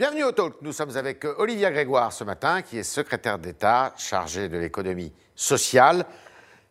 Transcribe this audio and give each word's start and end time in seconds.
Bienvenue 0.00 0.24
au 0.24 0.32
Talk. 0.32 0.54
Nous 0.62 0.72
sommes 0.72 0.96
avec 0.96 1.26
euh, 1.26 1.34
Olivia 1.36 1.70
Grégoire 1.70 2.10
ce 2.10 2.24
matin, 2.24 2.62
qui 2.62 2.78
est 2.78 2.82
secrétaire 2.82 3.38
d'État 3.38 3.92
chargée 3.98 4.48
de 4.48 4.56
l'économie 4.56 5.12
sociale, 5.34 6.06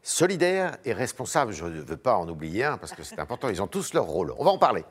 solidaire 0.02 0.78
et 0.84 0.94
responsable. 0.94 1.54
Je 1.54 1.63
ne 1.65 1.79
veux 1.79 1.96
pas 1.96 2.15
en 2.15 2.28
oublier 2.28 2.63
un 2.63 2.79
parce 2.79 2.94
que 2.94 3.04
c'est 3.04 3.20
important. 3.20 3.47
Ils 3.50 3.62
ont 3.62 3.68
tous 3.68 3.94
leur 3.94 4.05
rôle. 4.05 4.34
On 4.39 4.44
va 4.44 4.50
en 4.50 4.57
parler. 4.57 4.84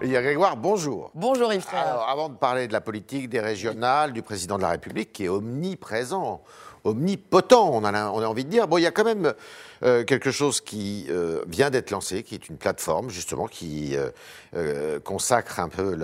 Olivia 0.00 0.22
Grégoire, 0.22 0.56
bonjour. 0.56 1.12
Bonjour 1.14 1.52
Yves. 1.52 1.66
Alors, 1.72 2.08
avant 2.08 2.28
de 2.28 2.34
parler 2.34 2.66
de 2.66 2.72
la 2.72 2.80
politique, 2.80 3.28
des 3.28 3.38
régionales, 3.38 4.12
du 4.12 4.22
président 4.22 4.56
de 4.56 4.62
la 4.62 4.70
République 4.70 5.12
qui 5.12 5.26
est 5.26 5.28
omniprésent, 5.28 6.42
omnipotent, 6.84 7.70
on 7.72 7.84
a, 7.84 8.04
envie 8.04 8.44
de 8.44 8.50
dire, 8.50 8.68
bon, 8.68 8.78
il 8.78 8.82
y 8.82 8.86
a 8.86 8.90
quand 8.90 9.04
même 9.04 9.34
euh, 9.82 10.04
quelque 10.04 10.30
chose 10.30 10.60
qui 10.60 11.06
euh, 11.10 11.42
vient 11.46 11.70
d'être 11.70 11.90
lancé, 11.90 12.22
qui 12.22 12.34
est 12.34 12.48
une 12.48 12.56
plateforme 12.56 13.10
justement 13.10 13.46
qui 13.46 13.96
euh, 14.54 15.00
consacre 15.00 15.60
un 15.60 15.68
peu, 15.68 15.96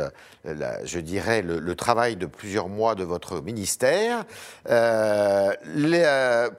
je 0.45 0.99
dirais, 0.99 1.43
le, 1.43 1.75
travail 1.75 2.17
de 2.17 2.27
plusieurs 2.27 2.69
mois 2.69 2.95
de 2.95 3.05
votre 3.05 3.43
ministère, 3.43 4.25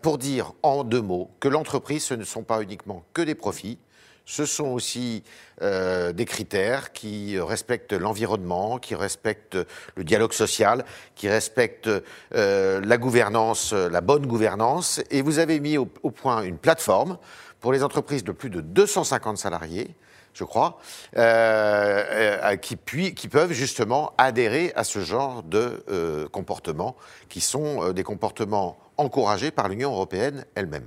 pour 0.01 0.17
dire 0.17 0.53
en 0.63 0.83
deux 0.83 1.01
mots 1.01 1.31
que 1.39 1.47
l'entreprise, 1.47 2.03
ce 2.03 2.13
ne 2.13 2.23
sont 2.23 2.43
pas 2.43 2.61
uniquement 2.61 3.03
que 3.13 3.21
des 3.21 3.35
profits, 3.35 3.79
ce 4.27 4.45
sont 4.45 4.67
aussi 4.67 5.23
euh, 5.61 6.11
des 6.11 6.25
critères 6.25 6.91
qui 6.91 7.39
respectent 7.39 7.93
l'environnement, 7.93 8.77
qui 8.77 8.93
respectent 8.93 9.57
le 9.95 10.03
dialogue 10.03 10.33
social, 10.33 10.85
qui 11.15 11.29
respectent 11.29 11.89
euh, 12.35 12.81
la 12.83 12.97
gouvernance, 12.97 13.71
la 13.71 14.01
bonne 14.01 14.27
gouvernance. 14.27 15.01
Et 15.11 15.21
vous 15.21 15.39
avez 15.39 15.59
mis 15.61 15.77
au, 15.77 15.85
point 15.85 16.43
une 16.43 16.57
plateforme 16.57 17.17
pour 17.61 17.71
les 17.71 17.83
entreprises 17.83 18.25
de 18.25 18.33
plus 18.33 18.49
de 18.49 18.59
250 18.59 19.37
salariés, 19.37 19.95
je 20.33 20.43
crois, 20.43 20.77
euh, 21.15 22.57
qui, 22.57 22.77
qui 23.15 23.27
peuvent 23.29 23.53
justement 23.53 24.13
adhérer 24.17 24.73
à 24.75 24.83
ce 24.83 24.99
genre 24.99 25.41
de 25.41 25.85
euh, 25.89 26.27
comportements, 26.27 26.97
qui 27.29 27.39
sont 27.39 27.93
des 27.93 28.03
comportements 28.03 28.77
encouragés 28.97 29.51
par 29.51 29.69
l'Union 29.69 29.91
européenne 29.91 30.45
elle-même. 30.53 30.85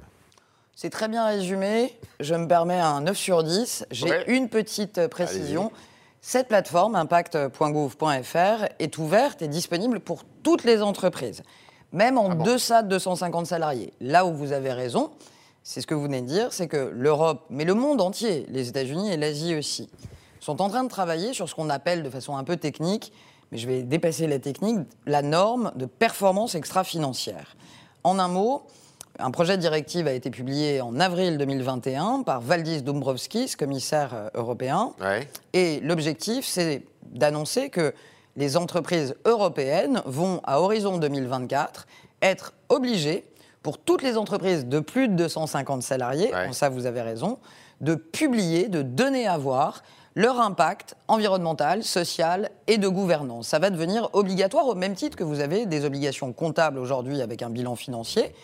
C'est 0.82 0.88
très 0.88 1.08
bien 1.08 1.26
résumé. 1.26 1.94
Je 2.20 2.34
me 2.34 2.48
permets 2.48 2.80
un 2.80 3.02
9 3.02 3.14
sur 3.14 3.44
10. 3.44 3.84
J'ai 3.90 4.08
Ouais. 4.08 4.24
une 4.28 4.48
petite 4.48 4.96
euh, 4.96 5.08
précision. 5.08 5.72
Cette 6.22 6.48
plateforme, 6.48 6.94
impact.gouv.fr, 6.94 8.64
est 8.78 8.96
ouverte 8.96 9.42
et 9.42 9.48
disponible 9.48 10.00
pour 10.00 10.22
toutes 10.42 10.64
les 10.64 10.80
entreprises, 10.80 11.42
même 11.92 12.16
en 12.16 12.30
Ah 12.30 12.34
bon 12.34 12.44
deçà 12.44 12.82
de 12.82 12.88
250 12.88 13.44
salariés. 13.44 13.92
Là 14.00 14.24
où 14.24 14.32
vous 14.32 14.52
avez 14.52 14.72
raison, 14.72 15.10
c'est 15.62 15.82
ce 15.82 15.86
que 15.86 15.92
vous 15.92 16.04
venez 16.04 16.22
de 16.22 16.26
dire, 16.26 16.50
c'est 16.50 16.66
que 16.66 16.90
l'Europe, 16.94 17.44
mais 17.50 17.66
le 17.66 17.74
monde 17.74 18.00
entier, 18.00 18.46
les 18.48 18.70
États-Unis 18.70 19.12
et 19.12 19.18
l'Asie 19.18 19.56
aussi, 19.56 19.90
sont 20.40 20.62
en 20.62 20.70
train 20.70 20.84
de 20.84 20.88
travailler 20.88 21.34
sur 21.34 21.46
ce 21.46 21.54
qu'on 21.54 21.68
appelle 21.68 22.02
de 22.02 22.08
façon 22.08 22.38
un 22.38 22.44
peu 22.44 22.56
technique, 22.56 23.12
mais 23.52 23.58
je 23.58 23.66
vais 23.66 23.82
dépasser 23.82 24.26
la 24.26 24.38
technique, 24.38 24.78
la 25.04 25.20
norme 25.20 25.72
de 25.76 25.84
performance 25.84 26.54
extra-financière. 26.54 27.54
En 28.02 28.18
un 28.18 28.28
mot, 28.28 28.62
un 29.22 29.30
projet 29.30 29.56
de 29.56 29.62
directive 29.62 30.06
a 30.06 30.12
été 30.12 30.30
publié 30.30 30.80
en 30.80 30.98
avril 30.98 31.38
2021 31.38 32.22
par 32.22 32.40
Valdis 32.40 32.82
Dombrovskis, 32.82 33.54
commissaire 33.56 34.10
euh, 34.14 34.28
européen. 34.34 34.92
Ouais. 35.00 35.28
Et 35.52 35.80
l'objectif, 35.80 36.44
c'est 36.46 36.82
d'annoncer 37.12 37.70
que 37.70 37.94
les 38.36 38.56
entreprises 38.56 39.14
européennes 39.24 40.02
vont, 40.06 40.40
à 40.44 40.60
horizon 40.60 40.98
2024, 40.98 41.86
être 42.22 42.52
obligées, 42.68 43.24
pour 43.62 43.76
toutes 43.78 44.02
les 44.02 44.16
entreprises 44.16 44.66
de 44.66 44.80
plus 44.80 45.08
de 45.08 45.14
250 45.14 45.82
salariés, 45.82 46.32
Ouais. 46.32 46.48
en 46.48 46.52
ça 46.52 46.68
vous 46.70 46.86
avez 46.86 47.02
raison, 47.02 47.38
de 47.80 47.94
publier, 47.94 48.68
de 48.68 48.80
donner 48.82 49.26
à 49.26 49.36
voir 49.36 49.82
leur 50.14 50.40
impact 50.40 50.96
environnemental, 51.08 51.84
social 51.84 52.50
et 52.66 52.78
de 52.78 52.88
gouvernance. 52.88 53.48
Ça 53.48 53.58
va 53.58 53.70
devenir 53.70 54.08
obligatoire 54.12 54.66
au 54.66 54.74
même 54.74 54.94
titre 54.94 55.16
que 55.16 55.24
vous 55.24 55.40
avez 55.40 55.66
des 55.66 55.84
obligations 55.84 56.32
comptables 56.32 56.78
aujourd'hui 56.78 57.20
avec 57.22 57.42
un 57.42 57.50
bilan 57.50 57.76
financier. 57.76 58.34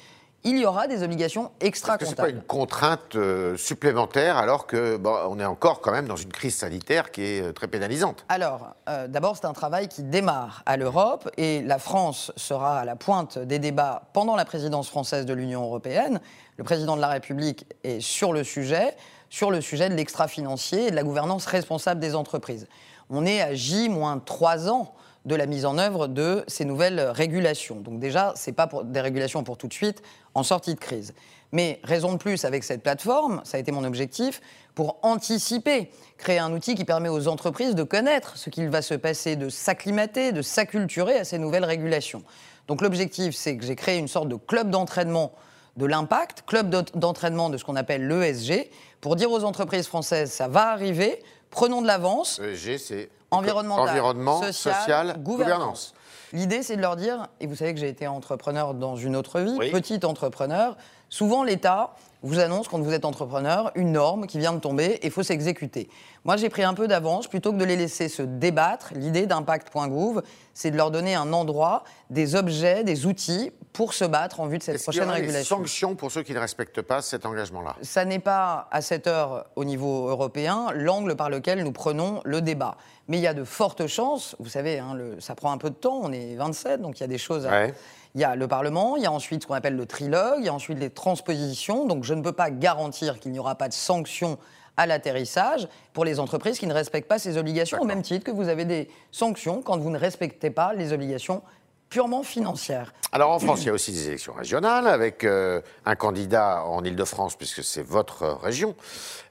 Il 0.49 0.59
y 0.59 0.65
aura 0.65 0.87
des 0.87 1.03
obligations 1.03 1.51
Est-ce 1.59 1.71
que 1.73 1.77
c'est 1.77 1.87
pas 1.87 1.95
extra-comptables. 1.97 2.31
une 2.31 2.43
contrainte 2.43 3.17
euh, 3.17 3.57
supplémentaire 3.57 4.37
alors 4.37 4.69
que 4.69 4.97
bon, 4.97 5.12
on 5.29 5.41
est 5.41 5.45
encore 5.45 5.81
quand 5.81 5.91
même 5.91 6.07
dans 6.07 6.15
une 6.15 6.31
crise 6.31 6.55
sanitaire 6.55 7.11
qui 7.11 7.23
est 7.23 7.41
euh, 7.43 7.53
très 7.53 7.67
pénalisante 7.67 8.25
Alors, 8.29 8.77
euh, 8.89 9.09
d'abord, 9.09 9.37
c'est 9.37 9.47
un 9.47 9.53
travail 9.53 9.89
qui 9.89 10.05
démarre 10.05 10.62
à 10.65 10.77
l'Europe 10.77 11.29
et 11.37 11.62
la 11.62 11.81
France 11.81 12.31
sera 12.37 12.79
à 12.79 12.84
la 12.84 12.95
pointe 12.95 13.41
des 13.41 13.59
débats 13.59 14.05
pendant 14.12 14.37
la 14.37 14.45
présidence 14.45 14.89
française 14.89 15.27
de 15.27 15.34
l'Union 15.34 15.65
européenne. 15.65 16.21
Le 16.59 16.63
président 16.63 16.95
de 16.95 17.01
la 17.01 17.09
République 17.09 17.67
est 17.83 17.99
sur 17.99 18.33
le 18.33 18.45
sujet, 18.45 18.97
sur 19.31 19.51
le 19.51 19.61
sujet 19.61 19.89
de 19.89 19.95
l'extra-financier 19.95 20.87
et 20.87 20.91
de 20.93 20.97
la 20.97 21.03
gouvernance 21.03 21.47
responsable 21.47 22.01
des 22.01 22.15
entreprises. 22.15 22.69
On 23.11 23.27
est 23.27 23.41
à 23.43 23.53
J-3 23.53 24.69
ans 24.69 24.95
de 25.26 25.34
la 25.34 25.47
mise 25.47 25.66
en 25.66 25.76
œuvre 25.76 26.06
de 26.06 26.44
ces 26.47 26.64
nouvelles 26.64 27.00
régulations. 27.00 27.76
Donc 27.76 27.98
déjà, 27.98 28.32
ce 28.37 28.48
n'est 28.48 28.54
pas 28.54 28.66
pour 28.66 28.84
des 28.84 29.00
régulations 29.00 29.42
pour 29.44 29.59
tout 29.59 29.66
de 29.69 29.75
suite 29.75 30.00
en 30.34 30.42
sortie 30.42 30.75
de 30.75 30.81
crise. 30.81 31.12
Mais 31.53 31.81
raison 31.84 32.12
de 32.12 32.16
plus 32.16 32.44
avec 32.44 32.64
cette 32.64 32.82
plateforme, 32.82 33.41
ça 33.44 33.56
a 33.56 33.60
été 33.60 33.72
mon 33.72 33.84
objectif, 33.84 34.41
pour 34.75 34.98
anticiper, 35.03 35.91
créer 36.19 36.38
un 36.38 36.53
outil 36.53 36.75
qui 36.75 36.84
permet 36.84 37.09
aux 37.09 37.28
entreprises 37.28 37.75
de 37.75 37.82
connaître 37.82 38.36
ce 38.36 38.50
qu'il 38.50 38.69
va 38.69 38.82
se 38.82 38.94
passer, 38.94 39.36
de 39.36 39.48
s'acclimater, 39.48 40.32
de 40.32 40.42
s'acculturer 40.42 41.19
à 41.19 41.25
ces 41.25 41.38
nouvelles 41.38 41.65
régulations. 41.65 42.22
Donc 42.69 42.81
l'objectif, 42.82 43.34
c'est 43.34 43.56
que 43.56 43.65
j'ai 43.65 43.76
créé 43.76 43.98
une 43.98 44.09
sorte 44.09 44.28
de 44.28 44.36
club 44.36 44.70
d'entraînement 44.70 45.32
de 45.76 45.86
l'impact, 45.86 46.42
club 46.47 46.70
d'ent- 46.70 46.84
d'entraînement 46.94 47.50
de 47.50 47.59
ce 47.59 47.65
qu'on 47.65 47.76
appelle 47.76 48.06
l'ESG, 48.09 48.70
pour 49.00 49.15
dire 49.16 49.31
aux 49.31 49.44
entreprises 49.44 49.86
françaises, 49.86 50.31
ça 50.32 50.48
va 50.48 50.70
arriver, 50.70 51.22
prenons 51.50 51.81
de 51.82 51.86
l'avance, 51.86 52.38
ESG, 52.41 52.78
c'est 52.78 53.09
environnemental, 53.38 53.88
environnement, 53.88 54.42
social, 54.42 54.74
social, 54.74 55.06
gouvernance. 55.22 55.24
gouvernance. 55.24 55.94
L'idée, 56.32 56.62
c'est 56.62 56.76
de 56.76 56.82
leur 56.82 56.97
dire, 56.97 57.28
et 57.41 57.47
vous 57.47 57.54
savez 57.54 57.72
que 57.72 57.80
j'ai 57.80 57.88
été 57.88 58.06
entrepreneur 58.06 58.74
dans 58.74 58.97
une 58.97 59.14
autre 59.16 59.41
vie, 59.41 59.54
Oui. 59.58 59.70
petit 59.70 60.04
entrepreneur, 60.04 60.76
souvent 61.08 61.44
l'État 61.44 61.94
vous 62.22 62.41
annonce, 62.41 62.66
quand 62.66 62.80
vous 62.80 62.92
êtes 62.92 63.04
entrepreneur, 63.04 63.70
une 63.76 63.92
norme 63.92 64.26
qui 64.26 64.38
vient 64.38 64.52
de 64.52 64.58
tomber 64.58 64.98
et 65.02 65.06
il 65.06 65.10
faut 65.12 65.22
s'exécuter. 65.22 65.88
Moi, 66.26 66.37
j'ai 66.37 66.48
pris 66.48 66.64
un 66.64 66.75
peu 66.75 66.88
d'avance, 66.88 67.28
plutôt 67.28 67.53
que 67.53 67.56
de 67.56 67.64
les 67.64 67.76
laisser 67.76 68.09
se 68.09 68.20
débattre, 68.20 68.88
l'idée 68.97 69.26
d'impact.gouv, 69.26 70.22
c'est 70.54 70.72
de 70.72 70.76
leur 70.76 70.91
donner 70.91 71.14
un 71.14 71.32
endroit, 71.32 71.84
des 72.10 72.34
objets, 72.34 72.82
des 72.82 73.06
outils 73.06 73.53
pour 73.72 73.94
se 73.94 74.04
battre 74.04 74.41
en 74.41 74.47
vue 74.48 74.59
de 74.59 74.62
cette 74.65 74.75
Est-ce 74.75 74.86
qu'il 74.86 74.94
y 74.94 74.97
prochaine 74.97 75.09
aura 75.10 75.20
des 75.20 75.26
régulation. 75.26 75.59
sanctions 75.59 75.94
pour 75.94 76.10
ceux 76.10 76.25
qui 76.25 76.34
ne 76.34 76.41
respectent 76.41 76.82
pas 76.82 77.00
cet 77.00 77.26
engagement-là? 77.26 77.76
Ça 77.82 78.04
n'est 78.04 78.19
pas 78.19 78.66
à 78.72 78.81
cette 78.82 79.06
heure 79.06 79.44
au 79.54 79.65
niveau 79.65 80.09
européen 80.09 80.66
l'angle 80.75 81.15
par 81.15 81.31
lequel 81.31 81.62
nous 81.62 81.70
prenons 81.70 82.22
le 82.25 82.41
débat. 82.41 82.76
Mais 83.06 83.19
il 83.19 83.22
y 83.22 83.28
a 83.28 83.34
de 83.34 83.44
fortes 83.44 83.86
chances, 83.86 84.34
vous 84.41 84.48
savez, 84.48 84.81
hein, 84.81 84.94
le- 84.94 85.20
ça 85.20 85.36
prend 85.36 85.53
un 85.53 85.59
peu 85.59 85.70
de 85.70 85.76
temps, 85.76 86.00
on 86.03 86.10
est 86.10 86.34
27, 86.34 86.82
donc 86.82 86.98
il 86.98 87.03
y 87.03 87.04
a 87.04 87.09
des 87.09 87.19
choses 87.19 87.47
à... 87.47 87.50
Ouais. 87.50 87.75
Il 88.16 88.20
y 88.20 88.25
a 88.25 88.34
le 88.34 88.48
Parlement, 88.48 88.97
il 88.97 89.03
y 89.03 89.06
a 89.06 89.12
ensuite 89.12 89.42
ce 89.42 89.47
qu'on 89.47 89.54
appelle 89.54 89.76
le 89.76 89.86
trilogue, 89.86 90.38
il 90.41 90.47
y 90.47 90.48
a 90.48 90.54
ensuite 90.54 90.81
les 90.81 90.91
transpositions, 90.91 91.84
donc 91.86 92.03
je 92.03 92.15
ne 92.15 92.22
peux 92.22 92.32
pas 92.32 92.50
garantir 92.50 93.20
qu'il 93.20 93.31
n'y 93.31 93.38
aura 93.38 93.54
pas 93.54 93.69
de 93.69 93.75
sanctions 93.75 94.38
à 94.76 94.87
l'atterrissage 94.87 95.69
pour 95.92 96.04
les 96.04 96.20
entreprises 96.20 96.59
qui 96.59 96.66
ne 96.66 96.75
respectent 96.75 97.09
pas 97.09 97.19
ces 97.19 97.38
obligations, 97.38 97.81
au 97.81 97.84
même 97.84 98.03
titre 98.03 98.25
que 98.25 98.31
vous 98.31 98.48
avez 98.48 98.64
des 98.64 98.88
sanctions 99.10 99.62
quand 99.62 99.78
vous 99.78 99.91
ne 99.91 99.98
respectez 99.98 100.50
pas 100.50 100.72
les 100.75 100.92
obligations 100.92 101.42
purement 101.88 102.22
financières. 102.25 102.92
Alors 103.12 103.31
en 103.31 103.38
France, 103.38 103.62
il 103.62 103.66
y 103.66 103.70
a 103.70 103.72
aussi 103.72 103.92
des 103.92 104.09
élections 104.09 104.32
régionales 104.34 104.88
avec 104.88 105.22
euh, 105.25 105.60
un 105.84 105.94
candidat 105.94 106.65
en 106.65 106.82
Ile-de-France, 106.84 107.36
puisque 107.36 107.62
c'est 107.62 107.82
votre 107.82 108.26
région. 108.42 108.75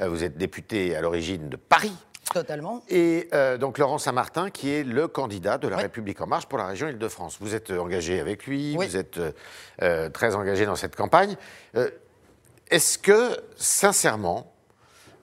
Euh, 0.02 0.08
vous 0.08 0.24
êtes 0.24 0.38
député 0.38 0.96
à 0.96 1.02
l'origine 1.02 1.50
de 1.50 1.58
Paris. 1.58 1.94
Totalement. 2.34 2.82
Et 2.90 3.28
euh, 3.34 3.58
donc 3.58 3.78
Laurent 3.78 4.00
Saint-Martin, 4.00 4.50
qui 4.50 4.72
est 4.72 4.84
le 4.84 5.08
candidat 5.08 5.58
de 5.60 5.68
la 5.68 5.76
Oui. 5.76 5.82
République 5.84 6.20
En 6.22 6.28
Marche 6.28 6.48
pour 6.48 6.58
la 6.58 6.66
région 6.66 6.88
Île-de-France. 6.88 7.38
Vous 7.40 7.54
êtes 7.54 7.70
engagé 7.72 8.20
avec 8.20 8.48
lui, 8.48 8.76
Oui. 8.78 8.88
vous 8.88 8.98
êtes 8.98 9.20
euh, 9.84 10.10
très 10.10 10.34
engagé 10.34 10.66
dans 10.66 10.76
cette 10.76 10.96
campagne. 10.96 11.36
Est-ce 12.72 12.98
que, 12.98 13.38
sincèrement, 13.58 14.52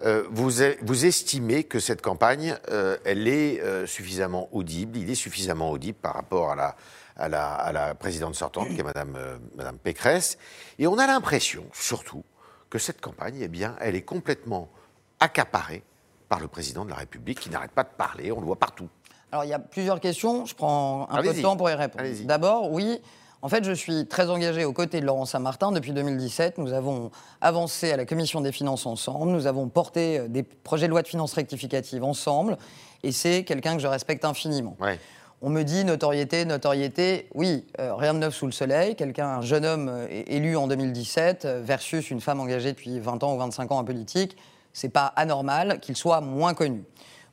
euh, 0.04 0.24
vous, 0.30 0.50
vous 0.82 1.04
estimez 1.06 1.64
que 1.64 1.80
cette 1.80 2.02
campagne, 2.02 2.56
euh, 2.70 2.96
elle 3.04 3.28
est 3.28 3.60
euh, 3.60 3.86
suffisamment 3.86 4.48
audible, 4.52 4.98
il 4.98 5.10
est 5.10 5.14
suffisamment 5.14 5.70
audible 5.70 5.98
par 5.98 6.14
rapport 6.14 6.50
à 6.50 6.56
la, 6.56 6.76
à 7.16 7.28
la, 7.28 7.52
à 7.52 7.72
la 7.72 7.94
présidente 7.94 8.34
sortante, 8.34 8.68
qui 8.68 8.80
est 8.80 8.84
Madame, 8.84 9.16
Madame 9.56 9.78
Pécresse. 9.78 10.38
Et 10.78 10.86
on 10.86 10.98
a 10.98 11.06
l'impression, 11.06 11.64
surtout, 11.72 12.24
que 12.70 12.78
cette 12.78 13.00
campagne, 13.00 13.38
eh 13.40 13.48
bien, 13.48 13.76
elle 13.80 13.94
est 13.94 14.02
complètement 14.02 14.68
accaparée 15.20 15.82
par 16.28 16.40
le 16.40 16.48
président 16.48 16.84
de 16.84 16.90
la 16.90 16.96
République, 16.96 17.40
qui 17.40 17.50
n'arrête 17.50 17.72
pas 17.72 17.84
de 17.84 17.90
parler, 17.96 18.32
on 18.32 18.40
le 18.40 18.46
voit 18.46 18.58
partout. 18.58 18.88
Alors, 19.30 19.44
il 19.44 19.48
y 19.48 19.54
a 19.54 19.58
plusieurs 19.58 20.00
questions. 20.00 20.44
Je 20.44 20.54
prends 20.54 21.08
un 21.10 21.22
peu 21.22 21.32
de 21.32 21.40
temps 21.40 21.56
pour 21.56 21.70
y 21.70 21.74
répondre. 21.74 22.04
D'abord, 22.24 22.70
oui. 22.70 23.00
En 23.42 23.48
fait, 23.48 23.64
je 23.64 23.72
suis 23.72 24.06
très 24.06 24.30
engagé 24.30 24.64
aux 24.64 24.72
côtés 24.72 25.00
de 25.00 25.06
Laurent 25.06 25.26
Saint-Martin 25.26 25.72
depuis 25.72 25.92
2017. 25.92 26.58
Nous 26.58 26.72
avons 26.72 27.10
avancé 27.40 27.90
à 27.90 27.96
la 27.96 28.04
Commission 28.04 28.40
des 28.40 28.52
finances 28.52 28.86
ensemble. 28.86 29.32
Nous 29.32 29.46
avons 29.46 29.68
porté 29.68 30.20
euh, 30.20 30.28
des 30.28 30.44
projets 30.44 30.86
de 30.86 30.92
loi 30.92 31.02
de 31.02 31.08
finances 31.08 31.34
rectificatives 31.34 32.04
ensemble. 32.04 32.56
Et 33.02 33.10
c'est 33.10 33.44
quelqu'un 33.44 33.74
que 33.74 33.82
je 33.82 33.88
respecte 33.88 34.24
infiniment. 34.24 34.76
Ouais. 34.80 34.98
On 35.44 35.50
me 35.50 35.64
dit 35.64 35.84
notoriété, 35.84 36.44
notoriété. 36.44 37.26
Oui, 37.34 37.66
euh, 37.80 37.96
rien 37.96 38.14
de 38.14 38.20
neuf 38.20 38.32
sous 38.32 38.46
le 38.46 38.52
soleil. 38.52 38.94
Quelqu'un, 38.94 39.26
un 39.26 39.42
jeune 39.42 39.64
homme 39.64 39.88
euh, 39.88 40.22
élu 40.28 40.56
en 40.56 40.68
2017 40.68 41.44
euh, 41.44 41.60
versus 41.64 42.12
une 42.12 42.20
femme 42.20 42.38
engagée 42.38 42.70
depuis 42.70 43.00
20 43.00 43.24
ans 43.24 43.34
ou 43.34 43.38
25 43.38 43.72
ans 43.72 43.78
en 43.78 43.84
politique. 43.84 44.36
c'est 44.72 44.88
pas 44.88 45.06
anormal 45.16 45.80
qu'il 45.80 45.96
soit 45.96 46.20
moins 46.20 46.54
connu. 46.54 46.84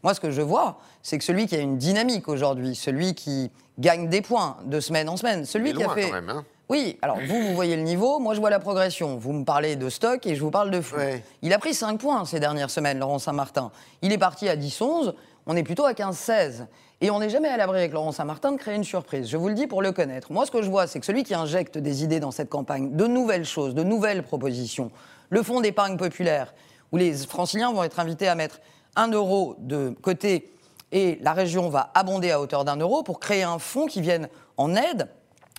Moi, 0.04 0.14
ce 0.14 0.20
que 0.20 0.32
je 0.32 0.42
vois, 0.42 0.80
c'est 1.04 1.18
que 1.18 1.24
celui 1.24 1.48
qui 1.48 1.56
a 1.56 1.60
une 1.60 1.78
dynamique 1.78 2.28
aujourd'hui, 2.28 2.76
celui 2.76 3.16
qui 3.16 3.52
gagne 3.78 4.10
des 4.10 4.22
points 4.22 4.58
de 4.66 4.80
semaine 4.80 5.10
en 5.10 5.18
semaine, 5.18 5.46
celui 5.46 5.74
qui 5.74 5.84
a 5.84 5.90
fait. 5.90 6.10
Quand 6.10 6.14
même, 6.14 6.30
hein. 6.30 6.46
Oui, 6.70 7.00
alors 7.02 7.18
vous, 7.28 7.42
vous 7.42 7.56
voyez 7.56 7.76
le 7.76 7.82
niveau, 7.82 8.20
moi 8.20 8.36
je 8.36 8.40
vois 8.40 8.52
la 8.52 8.60
progression. 8.60 9.18
Vous 9.18 9.34
me 9.34 9.44
parlez 9.44 9.76
de 9.76 9.90
stock 9.90 10.28
et 10.28 10.36
je 10.36 10.42
vous 10.42 10.52
parle 10.52 10.70
de 10.70 10.82
flux. 10.82 11.00
Ouais. 11.00 11.24
Il 11.42 11.52
a 11.52 11.58
pris 11.58 11.74
5 11.74 12.00
points 12.00 12.26
ces 12.26 12.40
dernières 12.40 12.70
semaines, 12.70 13.00
Laurent 13.00 13.18
Saint-Martin. 13.18 13.72
Il 14.04 14.12
est 14.12 14.20
parti 14.20 14.48
à 14.48 14.56
10-11, 14.56 15.16
on 15.48 15.56
est 15.56 15.64
plutôt 15.64 15.86
à 15.86 15.94
15-16. 15.94 16.68
Et 17.02 17.10
on 17.10 17.20
n'est 17.20 17.30
jamais 17.30 17.48
à 17.48 17.58
l'abri 17.58 17.80
avec 17.80 17.94
Laurent 17.94 18.12
Saint-Martin 18.12 18.52
de 18.52 18.58
créer 18.58 18.76
une 18.76 18.84
surprise. 18.84 19.30
Je 19.30 19.38
vous 19.38 19.48
le 19.48 19.56
dis 19.56 19.68
pour 19.68 19.82
le 19.82 19.92
connaître. 19.94 20.32
Moi, 20.32 20.46
ce 20.46 20.52
que 20.52 20.62
je 20.62 20.70
vois, 20.70 20.86
c'est 20.86 21.00
que 21.00 21.06
celui 21.06 21.24
qui 21.24 21.34
injecte 21.34 21.78
des 21.78 22.04
idées 22.04 22.20
dans 22.20 22.32
cette 22.32 22.50
campagne, 22.50 22.96
de 22.96 23.08
nouvelles 23.08 23.46
choses, 23.46 23.74
de 23.74 23.84
nouvelles 23.84 24.22
propositions, 24.22 24.92
le 25.30 25.42
fonds 25.42 25.62
d'épargne 25.62 25.96
populaire, 25.98 26.54
où 26.92 26.98
les 26.98 27.14
franciliens 27.14 27.72
vont 27.72 27.84
être 27.84 28.00
invités 28.00 28.28
à 28.28 28.36
mettre 28.36 28.60
1 28.96 29.10
euro 29.12 29.56
de 29.60 29.96
côté 30.02 30.52
et 30.92 31.20
la 31.22 31.34
région 31.34 31.70
va 31.70 31.92
abonder 31.94 32.32
à 32.32 32.42
hauteur 32.42 32.66
d'un 32.66 32.78
euro 32.78 33.04
pour 33.04 33.20
créer 33.20 33.44
un 33.44 33.60
fonds 33.60 33.86
qui 33.86 34.02
vienne 34.02 34.28
en 34.58 34.76
aide 34.76 35.08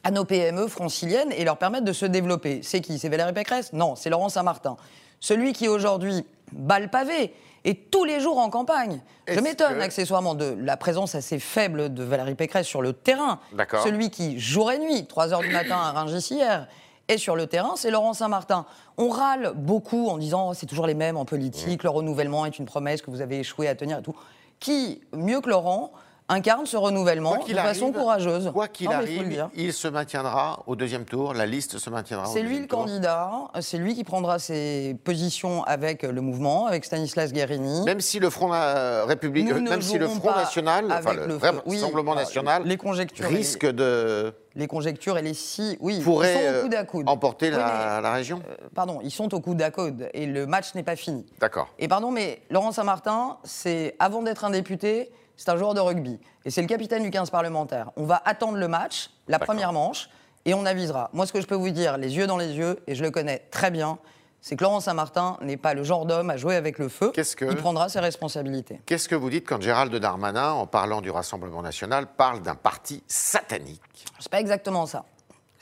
à 0.02 0.10
nos 0.10 0.24
PME 0.24 0.66
franciliennes 0.66 1.30
et 1.32 1.44
leur 1.44 1.56
permettre 1.58 1.84
de 1.84 1.92
se 1.92 2.06
développer. 2.06 2.60
C'est 2.62 2.80
qui? 2.80 2.98
C'est 2.98 3.08
Valérie 3.08 3.32
Pécresse? 3.32 3.72
Non, 3.72 3.94
c'est 3.96 4.10
Laurent 4.10 4.28
Saint-Martin. 4.28 4.76
Celui 5.20 5.52
qui 5.52 5.68
aujourd'hui 5.68 6.24
bat 6.52 6.80
le 6.80 6.88
pavé 6.88 7.34
et 7.64 7.74
tous 7.74 8.04
les 8.04 8.20
jours 8.20 8.38
en 8.38 8.48
campagne. 8.48 9.00
Je 9.28 9.38
m'étonne 9.38 9.74
que- 9.76 9.80
accessoirement 9.82 10.34
de 10.34 10.56
la 10.58 10.78
présence 10.78 11.14
assez 11.14 11.38
faible 11.38 11.92
de 11.92 12.02
Valérie 12.02 12.34
Pécresse 12.34 12.66
sur 12.66 12.80
le 12.80 12.94
terrain. 12.94 13.38
D'accord. 13.52 13.82
Celui 13.82 14.10
qui, 14.10 14.40
jour 14.40 14.72
et 14.72 14.78
nuit, 14.78 15.06
3 15.06 15.34
heures 15.34 15.40
du 15.40 15.50
matin 15.50 15.76
à 15.76 15.92
Rungis 15.92 16.26
hier, 16.30 16.66
est 17.10 17.18
sur 17.18 17.36
le 17.36 17.46
terrain, 17.46 17.72
c'est 17.76 17.90
Laurent 17.90 18.14
Saint-Martin. 18.14 18.66
On 18.96 19.08
râle 19.08 19.52
beaucoup 19.56 20.08
en 20.08 20.18
disant 20.18 20.50
oh, 20.50 20.54
c'est 20.54 20.66
toujours 20.66 20.86
les 20.86 20.94
mêmes 20.94 21.16
en 21.16 21.24
politique, 21.24 21.82
le 21.82 21.90
renouvellement 21.90 22.46
est 22.46 22.58
une 22.58 22.66
promesse 22.66 23.02
que 23.02 23.10
vous 23.10 23.20
avez 23.20 23.40
échoué 23.40 23.68
à 23.68 23.74
tenir 23.74 23.98
et 23.98 24.02
tout. 24.02 24.14
Qui, 24.60 25.00
mieux 25.12 25.40
que 25.40 25.48
Laurent, 25.48 25.92
incarne 26.30 26.64
ce 26.64 26.76
renouvellement 26.76 27.36
de 27.46 27.54
façon 27.54 27.92
courageuse 27.92 28.50
Quoi 28.54 28.68
qu'il 28.68 28.88
arrive, 28.92 29.48
il 29.54 29.72
se 29.72 29.88
maintiendra 29.88 30.62
au 30.66 30.76
deuxième 30.76 31.04
tour, 31.04 31.34
la 31.34 31.44
liste 31.44 31.78
se 31.78 31.90
maintiendra 31.90 32.28
au 32.28 32.32
C'est 32.32 32.42
lui 32.42 32.60
le 32.60 32.66
tour. 32.66 32.78
candidat, 32.80 33.30
c'est 33.60 33.78
lui 33.78 33.94
qui 33.94 34.04
prendra 34.04 34.38
ses 34.38 34.96
positions 35.04 35.64
avec 35.64 36.02
le 36.04 36.20
mouvement, 36.20 36.66
avec 36.66 36.84
Stanislas 36.84 37.32
Guérini. 37.32 37.82
Même 37.84 38.00
si 38.00 38.18
le 38.20 38.30
Front 38.30 38.50
euh, 38.54 39.04
ne 39.06 39.68
même 39.68 39.82
si 39.82 39.98
le 39.98 40.08
Front 40.08 40.30
National, 40.34 40.86
enfin 40.90 41.12
le 41.14 41.38
oui, 41.66 41.80
Rassemblement 41.80 42.14
national, 42.14 42.62
les 42.64 42.76
conjectures 42.76 43.26
et 43.26 43.30
les- 43.30 43.36
risque 43.36 43.66
de 43.66 44.32
Les 44.54 44.66
conjectures 44.66 45.18
et 45.18 45.22
les 45.22 45.34
si, 45.34 45.76
oui, 45.80 45.96
ils 45.98 46.04
pourrait 46.04 46.32
sont 46.34 46.40
au 46.40 46.42
euh, 46.42 46.62
coude 46.62 46.74
à 46.74 46.84
coude. 46.84 47.08
emporter 47.08 47.50
Oui, 47.50 47.56
la, 47.56 48.00
la 48.00 48.12
région. 48.12 48.40
euh, 48.48 48.54
pardon, 48.74 49.00
ils 49.02 49.10
sont 49.10 49.34
au 49.34 49.40
coude 49.40 49.60
à 49.62 49.70
coude 49.70 50.08
et 50.14 50.26
le 50.26 50.46
match 50.46 50.74
n'est 50.74 50.82
pas 50.84 50.96
fini. 50.96 51.26
D'accord. 51.40 51.68
Et 51.78 51.88
pardon, 51.88 52.10
mais 52.12 52.40
Laurent 52.50 52.70
Saint-Martin, 52.72 53.38
c'est 53.44 53.96
avant 53.98 54.22
d'être 54.22 54.44
un 54.44 54.50
député, 54.50 55.10
c'est 55.40 55.48
un 55.50 55.56
joueur 55.56 55.72
de 55.72 55.80
rugby. 55.80 56.18
Et 56.44 56.50
c'est 56.50 56.60
le 56.60 56.66
capitaine 56.66 57.02
du 57.02 57.10
15 57.10 57.30
parlementaire. 57.30 57.92
On 57.96 58.04
va 58.04 58.20
attendre 58.26 58.58
le 58.58 58.68
match, 58.68 59.08
la 59.26 59.38
première 59.38 59.72
manche, 59.72 60.10
et 60.44 60.52
on 60.52 60.66
avisera. 60.66 61.08
Moi, 61.14 61.24
ce 61.26 61.32
que 61.32 61.40
je 61.40 61.46
peux 61.46 61.54
vous 61.54 61.70
dire, 61.70 61.96
les 61.96 62.14
yeux 62.14 62.26
dans 62.26 62.36
les 62.36 62.52
yeux, 62.52 62.78
et 62.86 62.94
je 62.94 63.02
le 63.02 63.10
connais 63.10 63.38
très 63.50 63.70
bien, 63.70 63.98
c'est 64.42 64.54
que 64.56 64.62
Laurent 64.62 64.80
Saint-Martin 64.80 65.38
n'est 65.40 65.56
pas 65.56 65.72
le 65.72 65.82
genre 65.82 66.04
d'homme 66.04 66.28
à 66.28 66.36
jouer 66.36 66.56
avec 66.56 66.78
le 66.78 66.90
feu. 66.90 67.10
Qu'est-ce 67.14 67.36
que- 67.36 67.46
Il 67.46 67.56
prendra 67.56 67.88
ses 67.88 68.00
responsabilités. 68.00 68.82
Qu'est-ce 68.84 69.08
que 69.08 69.14
vous 69.14 69.30
dites 69.30 69.46
quand 69.48 69.62
Gérald 69.62 69.94
Darmanin, 69.96 70.50
en 70.52 70.66
parlant 70.66 71.00
du 71.00 71.10
Rassemblement 71.10 71.62
national, 71.62 72.06
parle 72.06 72.42
d'un 72.42 72.54
parti 72.54 73.02
satanique? 73.06 73.80
C'est 74.18 74.30
pas 74.30 74.40
exactement 74.40 74.84
ça. 74.84 75.06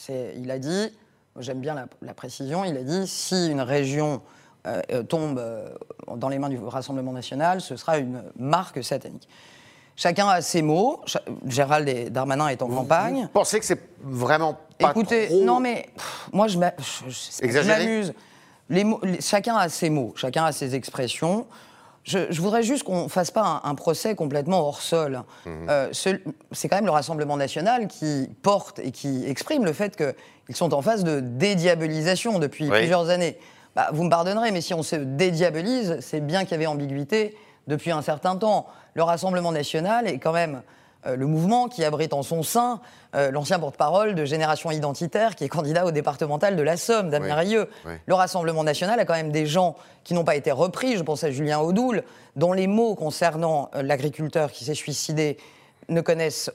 Il 0.08 0.50
a 0.50 0.58
dit, 0.58 0.92
j'aime 1.38 1.60
bien 1.60 1.74
la, 1.74 1.86
la 2.02 2.14
précision, 2.14 2.64
il 2.64 2.76
a 2.76 2.82
dit 2.82 3.06
si 3.06 3.48
une 3.48 3.60
région 3.60 4.22
euh, 4.66 4.82
euh, 4.90 5.02
tombe 5.04 5.38
euh, 5.38 5.68
dans 6.16 6.28
les 6.28 6.40
mains 6.40 6.48
du 6.48 6.58
Rassemblement 6.58 7.12
national, 7.12 7.60
ce 7.60 7.76
sera 7.76 7.98
une 7.98 8.24
marque 8.36 8.82
satanique. 8.82 9.28
Chacun 10.00 10.28
a 10.28 10.40
ses 10.42 10.62
mots. 10.62 11.00
Gérald 11.44 12.10
Darmanin 12.12 12.46
est 12.48 12.62
en 12.62 12.68
campagne. 12.68 13.22
Vous 13.22 13.28
pensez 13.28 13.58
que 13.58 13.66
c'est 13.66 13.80
vraiment 14.00 14.56
pas 14.78 14.90
Écoutez, 14.92 15.26
trop 15.26 15.42
non 15.42 15.58
mais 15.58 15.88
pff, 15.96 16.28
moi 16.32 16.46
je 16.46 16.56
m'amuse. 16.56 18.14
Les 18.70 18.84
mots- 18.84 19.00
les- 19.02 19.20
chacun 19.20 19.56
a 19.56 19.68
ses 19.68 19.90
mots, 19.90 20.12
chacun 20.14 20.44
a 20.44 20.52
ses 20.52 20.76
expressions. 20.76 21.46
Je, 22.04 22.30
je 22.30 22.40
voudrais 22.40 22.62
juste 22.62 22.84
qu'on 22.84 23.04
ne 23.04 23.08
fasse 23.08 23.32
pas 23.32 23.60
un, 23.64 23.68
un 23.70 23.74
procès 23.74 24.14
complètement 24.14 24.60
hors 24.60 24.80
sol. 24.82 25.22
Mhm. 25.46 25.66
Euh, 25.68 25.88
ce- 25.90 26.20
c'est 26.52 26.68
quand 26.68 26.76
même 26.76 26.84
le 26.86 26.90
Rassemblement 26.92 27.36
national 27.36 27.88
qui 27.88 28.30
porte 28.42 28.78
et 28.78 28.92
qui 28.92 29.24
exprime 29.26 29.64
le 29.64 29.72
fait 29.72 29.96
qu'ils 29.96 30.54
sont 30.56 30.74
en 30.74 30.80
phase 30.82 31.02
de 31.02 31.18
dédiabolisation 31.20 32.38
depuis 32.38 32.70
Oui. 32.70 32.78
plusieurs 32.78 33.08
années. 33.10 33.36
Bah, 33.74 33.88
vous 33.92 34.04
me 34.04 34.10
pardonnerez, 34.10 34.52
mais 34.52 34.60
si 34.60 34.74
on 34.74 34.82
se 34.84 34.94
dédiabolise, 34.96 35.98
c'est 36.00 36.20
bien 36.20 36.42
qu'il 36.42 36.52
y 36.52 36.54
avait 36.54 36.66
ambiguïté 36.66 37.36
depuis 37.68 37.92
un 37.92 38.02
certain 38.02 38.34
temps. 38.36 38.66
Le 38.94 39.04
Rassemblement 39.04 39.52
national 39.52 40.08
est 40.08 40.18
quand 40.18 40.32
même 40.32 40.62
euh, 41.06 41.14
le 41.14 41.26
mouvement 41.26 41.68
qui 41.68 41.84
abrite 41.84 42.12
en 42.12 42.24
son 42.24 42.42
sein 42.42 42.80
euh, 43.14 43.30
l'ancien 43.30 43.60
porte-parole 43.60 44.16
de 44.16 44.24
Génération 44.24 44.70
Identitaire, 44.72 45.36
qui 45.36 45.44
est 45.44 45.48
candidat 45.48 45.86
au 45.86 45.92
départemental 45.92 46.56
de 46.56 46.62
la 46.62 46.76
Somme, 46.76 47.08
Damien 47.10 47.36
Oui. 47.44 47.92
Le 48.06 48.14
Rassemblement 48.14 48.64
national 48.64 48.98
a 48.98 49.04
quand 49.04 49.14
même 49.14 49.30
des 49.30 49.46
gens 49.46 49.76
qui 50.02 50.14
n'ont 50.14 50.24
pas 50.24 50.34
été 50.34 50.50
repris, 50.50 50.96
je 50.96 51.02
pense 51.04 51.22
à 51.22 51.30
Julien 51.30 51.60
Audoul, 51.60 52.02
dont 52.34 52.52
les 52.52 52.66
mots 52.66 52.96
concernant 52.96 53.70
euh, 53.76 53.82
l'agriculteur 53.82 54.50
qui 54.50 54.64
s'est 54.64 54.74
suicidé 54.74 55.36
ne 55.88 56.00
connaissent 56.00 56.50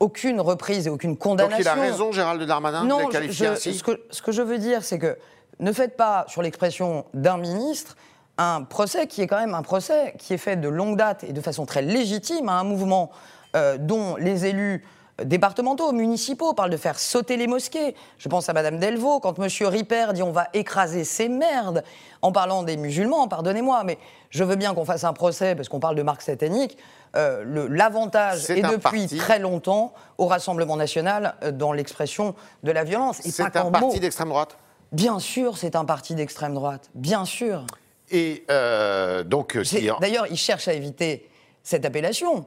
aucune 0.00 0.40
reprise 0.40 0.86
et 0.86 0.90
aucune 0.90 1.12
Donc 1.12 1.18
condamnation. 1.20 1.60
il 1.60 1.68
a 1.68 1.74
raison, 1.74 2.12
Gérald 2.12 2.42
Darmanin, 2.42 2.82
de 2.82 2.88
Non, 2.88 2.98
les 2.98 3.04
je- 3.06 3.10
qualifier 3.10 3.46
je- 3.46 3.52
ainsi 3.52 3.74
ce, 3.74 3.82
que, 3.82 4.00
ce 4.10 4.22
que 4.22 4.32
je 4.32 4.42
veux 4.42 4.58
dire, 4.58 4.82
c'est 4.84 4.98
que 4.98 5.16
ne 5.60 5.72
faites 5.72 5.96
pas 5.96 6.24
sur 6.28 6.42
l'expression 6.42 7.04
d'un 7.14 7.36
ministre 7.36 7.96
un 8.38 8.62
procès 8.62 9.06
qui 9.06 9.20
est 9.22 9.26
quand 9.26 9.38
même 9.38 9.54
un 9.54 9.62
procès 9.62 10.14
qui 10.18 10.32
est 10.32 10.38
fait 10.38 10.56
de 10.56 10.68
longue 10.68 10.96
date 10.96 11.24
et 11.24 11.32
de 11.32 11.40
façon 11.40 11.66
très 11.66 11.82
légitime 11.82 12.48
à 12.48 12.52
un 12.52 12.64
mouvement 12.64 13.10
euh, 13.56 13.76
dont 13.78 14.16
les 14.16 14.46
élus 14.46 14.84
départementaux, 15.24 15.90
municipaux 15.90 16.52
parlent 16.54 16.70
de 16.70 16.76
faire 16.76 16.96
sauter 16.96 17.36
les 17.36 17.48
mosquées. 17.48 17.96
Je 18.18 18.28
pense 18.28 18.48
à 18.48 18.52
Madame 18.52 18.78
Delvaux, 18.78 19.18
quand 19.18 19.36
Monsieur 19.38 19.66
Ripper 19.66 20.06
dit 20.14 20.22
on 20.22 20.30
va 20.30 20.46
écraser 20.54 21.02
ces 21.02 21.28
merdes, 21.28 21.82
en 22.22 22.30
parlant 22.30 22.62
des 22.62 22.76
musulmans, 22.76 23.26
pardonnez-moi, 23.26 23.82
mais 23.82 23.98
je 24.30 24.44
veux 24.44 24.54
bien 24.54 24.74
qu'on 24.74 24.84
fasse 24.84 25.02
un 25.02 25.12
procès 25.12 25.56
parce 25.56 25.68
qu'on 25.68 25.80
parle 25.80 25.96
de 25.96 26.02
marque 26.04 26.22
satanique. 26.22 26.78
Euh, 27.16 27.66
L'avantage 27.68 28.48
est 28.50 28.62
depuis 28.62 28.78
parti- 28.80 29.16
très 29.16 29.40
longtemps 29.40 29.92
au 30.18 30.26
Rassemblement 30.26 30.76
national 30.76 31.34
euh, 31.42 31.50
dans 31.50 31.72
l'expression 31.72 32.36
de 32.62 32.70
la 32.70 32.84
violence. 32.84 33.18
C'est 33.22 33.42
un 33.56 33.70
parti 33.72 33.98
d'extrême 33.98 34.28
droite? 34.28 34.56
Bien 34.92 35.18
sûr, 35.18 35.58
c'est 35.58 35.74
un 35.74 35.84
parti 35.84 36.14
d'extrême 36.14 36.54
droite. 36.54 36.90
Bien 36.94 37.24
sûr. 37.24 37.64
Et 38.10 38.44
euh, 38.50 39.22
donc, 39.24 39.56
euh, 39.56 39.62
D'ailleurs, 40.00 40.26
ils 40.30 40.36
cherchent 40.36 40.68
à 40.68 40.72
éviter 40.74 41.28
cette 41.62 41.84
appellation. 41.84 42.46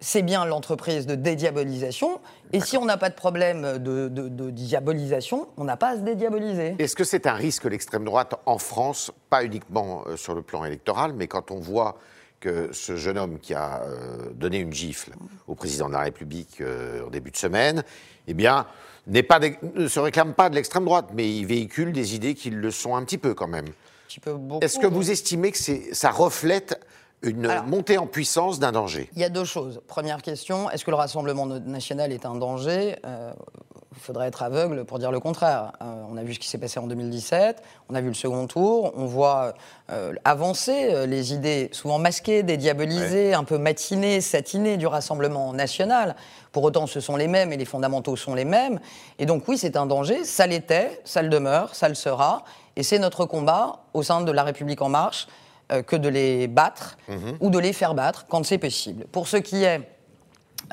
C'est 0.00 0.22
bien 0.22 0.44
l'entreprise 0.44 1.06
de 1.06 1.14
dédiabolisation. 1.16 2.20
Et 2.52 2.60
si 2.60 2.76
on 2.76 2.84
n'a 2.84 2.96
pas 2.96 3.08
de 3.10 3.14
problème 3.14 3.78
de, 3.78 4.08
de- 4.08 4.28
de 4.28 4.50
diabolisation, 4.50 5.48
on 5.56 5.64
n'a 5.64 5.76
pas 5.76 5.90
à 5.90 5.96
se 5.96 6.02
dédiaboliser. 6.02 6.76
Est-ce 6.78 6.94
que 6.94 7.04
c'est 7.04 7.26
un 7.26 7.32
risque 7.34 7.64
l'extrême 7.64 8.04
droite 8.04 8.34
en 8.46 8.58
France, 8.58 9.10
pas 9.30 9.42
uniquement 9.44 10.04
euh, 10.06 10.16
sur 10.16 10.34
le 10.34 10.42
plan 10.42 10.64
électoral, 10.64 11.14
mais 11.14 11.26
quand 11.26 11.50
on 11.50 11.58
voit 11.58 11.98
que 12.40 12.68
ce 12.72 12.94
jeune 12.96 13.18
homme 13.18 13.40
qui 13.40 13.52
a 13.54 13.82
donné 14.34 14.58
une 14.58 14.72
gifle 14.72 15.10
au 15.48 15.56
président 15.56 15.88
de 15.88 15.94
la 15.94 16.02
République 16.02 16.62
en 17.04 17.10
début 17.10 17.32
de 17.32 17.36
semaine, 17.36 17.82
eh 18.28 18.32
bien, 18.34 18.64
pas 19.28 19.40
ne 19.74 19.88
se 19.88 19.98
réclame 19.98 20.34
pas 20.34 20.48
de 20.48 20.54
l'extrême 20.54 20.84
droite, 20.84 21.06
mais 21.14 21.28
il 21.28 21.46
véhicule 21.46 21.90
des 21.92 22.14
idées 22.14 22.36
qui 22.36 22.50
le 22.50 22.70
sont 22.70 22.94
un 22.94 23.02
petit 23.02 23.18
peu 23.18 23.34
quand 23.34 23.48
même. 23.48 23.66
Un 24.08 24.10
petit 24.10 24.20
peu 24.20 24.32
beaucoup. 24.32 24.64
Est-ce 24.64 24.78
que 24.78 24.86
vous 24.86 25.10
estimez 25.10 25.52
que 25.52 25.58
ça 25.92 26.10
reflète 26.10 26.80
une 27.20 27.44
Alors- 27.44 27.64
montée 27.64 27.98
en 27.98 28.06
puissance 28.06 28.58
d'un 28.58 28.72
danger? 28.72 29.10
Il 29.14 29.20
y 29.20 29.24
a 29.24 29.28
deux 29.28 29.44
choses. 29.44 29.82
Première 29.86 30.22
question, 30.22 30.70
est-ce 30.70 30.82
que 30.82 30.90
le 30.90 30.96
Rassemblement 30.96 31.44
national 31.44 32.10
est 32.10 32.24
un 32.24 32.34
danger? 32.34 32.96
Euh, 33.04 33.32
Il 33.96 34.00
faudrait 34.04 34.28
être 34.28 34.44
aveugle 34.44 34.84
pour 34.84 35.00
dire 35.00 35.10
le 35.10 35.18
contraire. 35.18 35.72
Euh, 35.82 36.04
on 36.08 36.16
a 36.16 36.22
vu 36.22 36.32
ce 36.32 36.38
qui 36.38 36.46
s'est 36.48 36.56
passé 36.58 36.78
en 36.78 36.86
2017, 36.86 37.60
on 37.88 37.96
a 37.96 38.00
vu 38.00 38.06
le 38.06 38.14
second 38.14 38.46
tour, 38.46 38.92
on 38.96 39.06
voit 39.06 39.54
euh, 39.90 40.12
avancer 40.24 40.90
euh, 40.94 41.04
les 41.04 41.34
idées 41.34 41.68
souvent 41.72 41.98
masquées, 41.98 42.44
dédiabolisées, 42.44 43.34
un 43.34 43.42
peu 43.42 43.58
matinées, 43.58 44.20
satinées 44.20 44.76
du 44.76 44.86
Rassemblement 44.86 45.52
national. 45.52 46.14
Pour 46.52 46.62
autant, 46.62 46.86
ce 46.86 47.00
sont 47.00 47.16
les 47.16 47.26
mêmes 47.26 47.52
et 47.52 47.56
les 47.56 47.64
fondamentaux 47.64 48.14
sont 48.14 48.34
les 48.36 48.44
mêmes. 48.44 48.78
Et 49.18 49.26
donc 49.26 49.48
oui, 49.48 49.58
c'est 49.58 49.76
un 49.76 49.86
danger, 49.86 50.24
ça 50.24 50.46
l'était, 50.46 51.00
ça 51.04 51.20
le 51.20 51.28
demeure, 51.28 51.74
ça 51.74 51.88
le 51.88 51.96
sera. 51.96 52.44
Et 52.78 52.82
c'est 52.82 52.98
notre 52.98 53.26
combat 53.26 53.80
au 53.92 54.02
sein 54.02 54.22
de 54.22 54.30
La 54.32 54.44
République 54.44 54.80
en 54.82 54.88
marche 54.88 55.26
euh, 55.72 55.82
que 55.82 55.96
de 55.96 56.08
les 56.08 56.46
battre 56.48 56.96
ou 57.40 57.50
de 57.50 57.58
les 57.58 57.72
faire 57.74 57.92
battre 57.94 58.24
quand 58.28 58.46
c'est 58.46 58.56
possible. 58.58 59.04
Pour 59.12 59.26
ce 59.28 59.36
qui 59.36 59.64
est 59.64 59.80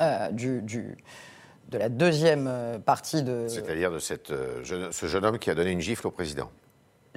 euh, 0.00 0.30
du, 0.30 0.62
du- 0.62 0.96
de 1.68 1.78
la 1.78 1.88
deuxième 1.88 2.46
euh, 2.48 2.78
partie 2.78 3.22
de... 3.24 3.46
C'est-à-dire 3.48 3.90
de 3.90 3.98
cette, 3.98 4.30
euh, 4.30 4.62
jeune- 4.62 4.92
ce 4.92 5.06
jeune 5.06 5.24
homme 5.24 5.38
qui 5.40 5.50
a 5.50 5.54
donné 5.56 5.70
une 5.72 5.80
gifle 5.80 6.06
au 6.06 6.10
président. 6.12 6.48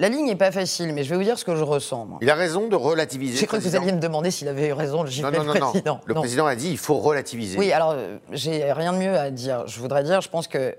La 0.00 0.08
ligne 0.08 0.26
n'est 0.26 0.34
pas 0.34 0.50
facile, 0.50 0.92
mais 0.92 1.04
je 1.04 1.10
vais 1.10 1.16
vous 1.16 1.22
dire 1.22 1.38
ce 1.38 1.44
que 1.44 1.54
je 1.54 1.62
ressens. 1.62 2.06
moi. 2.06 2.18
Il 2.22 2.28
a 2.30 2.34
raison 2.34 2.66
de 2.66 2.74
relativiser. 2.74 3.38
J'ai 3.38 3.46
cru 3.46 3.58
que 3.58 3.62
vous 3.62 3.76
alliez 3.76 3.92
me 3.92 4.00
demander 4.00 4.30
s'il 4.32 4.48
avait 4.48 4.68
eu 4.68 4.72
raison 4.72 5.04
de 5.04 5.04
Non, 5.04 5.10
gifler 5.10 5.38
non, 5.38 5.44
non, 5.44 5.52
le 5.54 5.60
non. 5.60 5.70
président. 5.70 6.00
Le 6.06 6.14
Non. 6.14 6.20
président 6.22 6.46
a 6.46 6.56
dit 6.56 6.70
il 6.70 6.78
faut 6.78 6.96
relativiser. 6.98 7.58
Oui, 7.58 7.70
alors 7.70 7.94
j'ai 8.32 8.72
rien 8.72 8.92
de 8.94 8.98
mieux 8.98 9.16
à 9.16 9.30
dire. 9.30 9.66
Je 9.68 9.78
voudrais 9.78 10.02
dire, 10.02 10.20
je 10.22 10.28
pense 10.30 10.48
que 10.48 10.74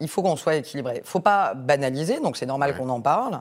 il 0.00 0.08
faut 0.08 0.22
qu'on 0.22 0.36
soit 0.36 0.56
équilibré. 0.56 1.00
Il 1.04 1.08
faut 1.08 1.20
pas 1.20 1.54
banaliser, 1.54 2.20
donc 2.20 2.36
c'est 2.36 2.46
normal 2.46 2.70
Ouais. 2.72 2.76
qu'on 2.78 2.88
en 2.88 3.00
parle. 3.00 3.40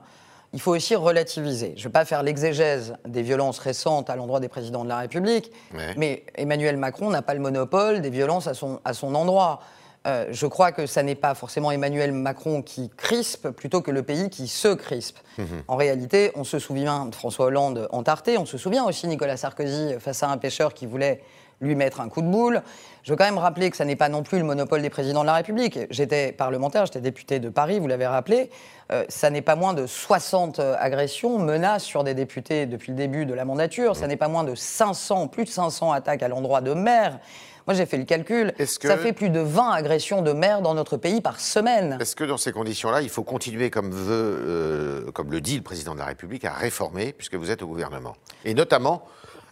il 0.53 0.61
faut 0.61 0.73
aussi 0.73 0.95
relativiser. 0.95 1.73
Je 1.75 1.81
ne 1.81 1.83
vais 1.89 1.91
pas 1.91 2.05
faire 2.05 2.23
l'exégèse 2.23 2.95
des 3.05 3.23
violences 3.23 3.59
récentes 3.59 4.09
à 4.09 4.15
l'endroit 4.15 4.39
des 4.39 4.47
présidents 4.47 4.85
de 4.85 4.89
la 4.89 4.99
République, 4.99 5.51
mais 5.97 6.23
Emmanuel 6.35 6.77
Macron 6.77 7.09
n'a 7.09 7.21
pas 7.21 7.33
le 7.33 7.41
monopole 7.41 7.99
des 7.99 8.09
violences 8.09 8.47
à 8.47 8.53
son, 8.53 8.79
à 8.85 8.93
son 8.93 9.15
endroit. 9.15 9.59
Euh, 10.07 10.27
je 10.31 10.45
crois 10.47 10.71
que 10.71 10.85
ça 10.85 11.01
n'est 11.03 11.15
pas 11.15 11.33
forcément 11.33 11.71
Emmanuel 11.71 12.11
Macron 12.13 12.61
qui 12.61 12.89
crispe 12.95 13.49
plutôt 13.49 13.81
que 13.81 13.91
le 13.91 14.03
pays 14.03 14.29
qui 14.29 14.47
se 14.47 14.69
crispe. 14.73 15.17
Mhm. 15.39 15.63
En 15.67 15.75
réalité, 15.75 16.31
on 16.35 16.43
se 16.45 16.59
souvient 16.59 17.07
de 17.07 17.15
François 17.15 17.47
Hollande 17.47 17.89
en 17.91 18.03
Tarté, 18.03 18.37
on 18.37 18.45
se 18.45 18.57
souvient 18.59 18.85
aussi 18.85 19.07
Nicolas 19.07 19.35
Sarkozy 19.35 19.95
face 19.99 20.21
à 20.23 20.29
un 20.29 20.37
pêcheur 20.37 20.73
qui 20.75 20.85
voulait 20.85 21.21
lui 21.61 21.75
mettre 21.75 22.01
un 22.01 22.09
coup 22.09 22.21
de 22.21 22.27
boule. 22.27 22.61
Je 23.03 23.11
veux 23.11 23.17
quand 23.17 23.25
même 23.25 23.37
rappeler 23.37 23.69
que 23.69 23.77
ça 23.77 23.85
n'est 23.85 23.95
pas 23.95 24.09
non 24.09 24.23
plus 24.23 24.39
le 24.39 24.43
monopole 24.43 24.81
des 24.81 24.89
présidents 24.89 25.21
de 25.21 25.27
la 25.27 25.35
République. 25.35 25.79
J'étais 25.89 26.31
parlementaire, 26.31 26.85
j'étais 26.85 27.01
député 27.01 27.39
de 27.39 27.49
Paris, 27.49 27.79
vous 27.79 27.87
l'avez 27.87 28.07
rappelé. 28.07 28.49
Euh, 28.91 29.05
ça 29.09 29.29
n'est 29.29 29.41
pas 29.41 29.55
moins 29.55 29.73
de 29.73 29.85
60 29.85 30.59
agressions, 30.59 31.39
menaces 31.39 31.83
sur 31.83 32.03
des 32.03 32.13
députés 32.13 32.65
depuis 32.65 32.91
le 32.91 32.97
début 32.97 33.25
de 33.25 33.33
la 33.33 33.45
mandature. 33.45 33.95
Ça 33.95 34.07
n'est 34.07 34.17
pas 34.17 34.27
moins 34.27 34.43
de 34.43 34.55
500, 34.55 35.27
plus 35.27 35.45
de 35.45 35.49
500 35.49 35.91
attaques 35.91 36.23
à 36.23 36.27
l'endroit 36.27 36.61
de 36.61 36.73
maires. 36.73 37.19
Moi, 37.67 37.73
j'ai 37.73 37.87
fait 37.87 37.97
le 37.97 38.03
calcul. 38.03 38.53
Ça 38.59 38.97
fait 38.97 39.13
plus 39.13 39.29
de 39.29 39.39
20 39.39 39.71
agressions 39.71 40.21
de 40.21 40.31
maires 40.33 40.61
dans 40.61 40.75
notre 40.75 40.97
pays 40.97 41.19
par 41.19 41.39
semaine. 41.39 41.97
Est-ce 41.99 42.15
que 42.15 42.23
dans 42.23 42.37
ces 42.37 42.51
conditions-là, 42.51 43.01
il 43.01 43.09
faut 43.09 43.23
continuer, 43.23 43.71
comme, 43.71 43.89
veut, 43.89 44.37
euh, 44.45 45.11
comme 45.11 45.31
le 45.31 45.41
dit 45.41 45.57
le 45.57 45.63
président 45.63 45.95
de 45.95 45.99
la 45.99 46.05
République, 46.05 46.45
à 46.45 46.53
réformer, 46.53 47.13
puisque 47.13 47.35
vous 47.35 47.49
êtes 47.49 47.63
au 47.63 47.67
gouvernement? 47.67 48.15
Et 48.43 48.53
notamment 48.53 49.07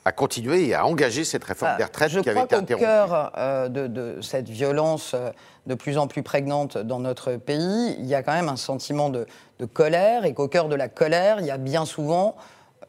à 0.05 0.12
continuer 0.12 0.67
et 0.67 0.75
à 0.75 0.86
engager 0.86 1.24
cette 1.24 1.43
réforme 1.43 1.72
ah, 1.75 1.77
des 1.77 1.83
retraites 1.83 2.22
qui 2.22 2.29
avait 2.29 2.43
été 2.43 2.55
interrompue. 2.55 2.74
Au 2.83 2.88
cœur 2.88 3.31
euh, 3.38 3.69
de, 3.69 4.22
cette 4.22 4.50
violence 4.50 5.13
euh, 5.13 5.31
de 5.65 5.75
plus 5.75 5.98
en 5.98 6.07
plus 6.07 6.24
prégnante 6.24 6.77
dans 6.77 7.00
notre 7.00 7.33
pays, 7.38 7.95
il 8.00 8.05
y 8.05 8.15
a 8.15 8.24
quand 8.24 8.33
même 8.33 8.50
un 8.50 8.57
sentiment 8.57 9.10
de, 9.10 9.25
de 9.60 9.65
colère 9.65 10.25
et 10.25 10.33
qu'au 10.33 10.48
cœur 10.48 10.67
de 10.67 10.75
la 10.75 10.89
colère, 10.89 11.38
il 11.39 11.45
y 11.45 11.51
a 11.51 11.57
bien 11.57 11.86
souvent 11.86 12.36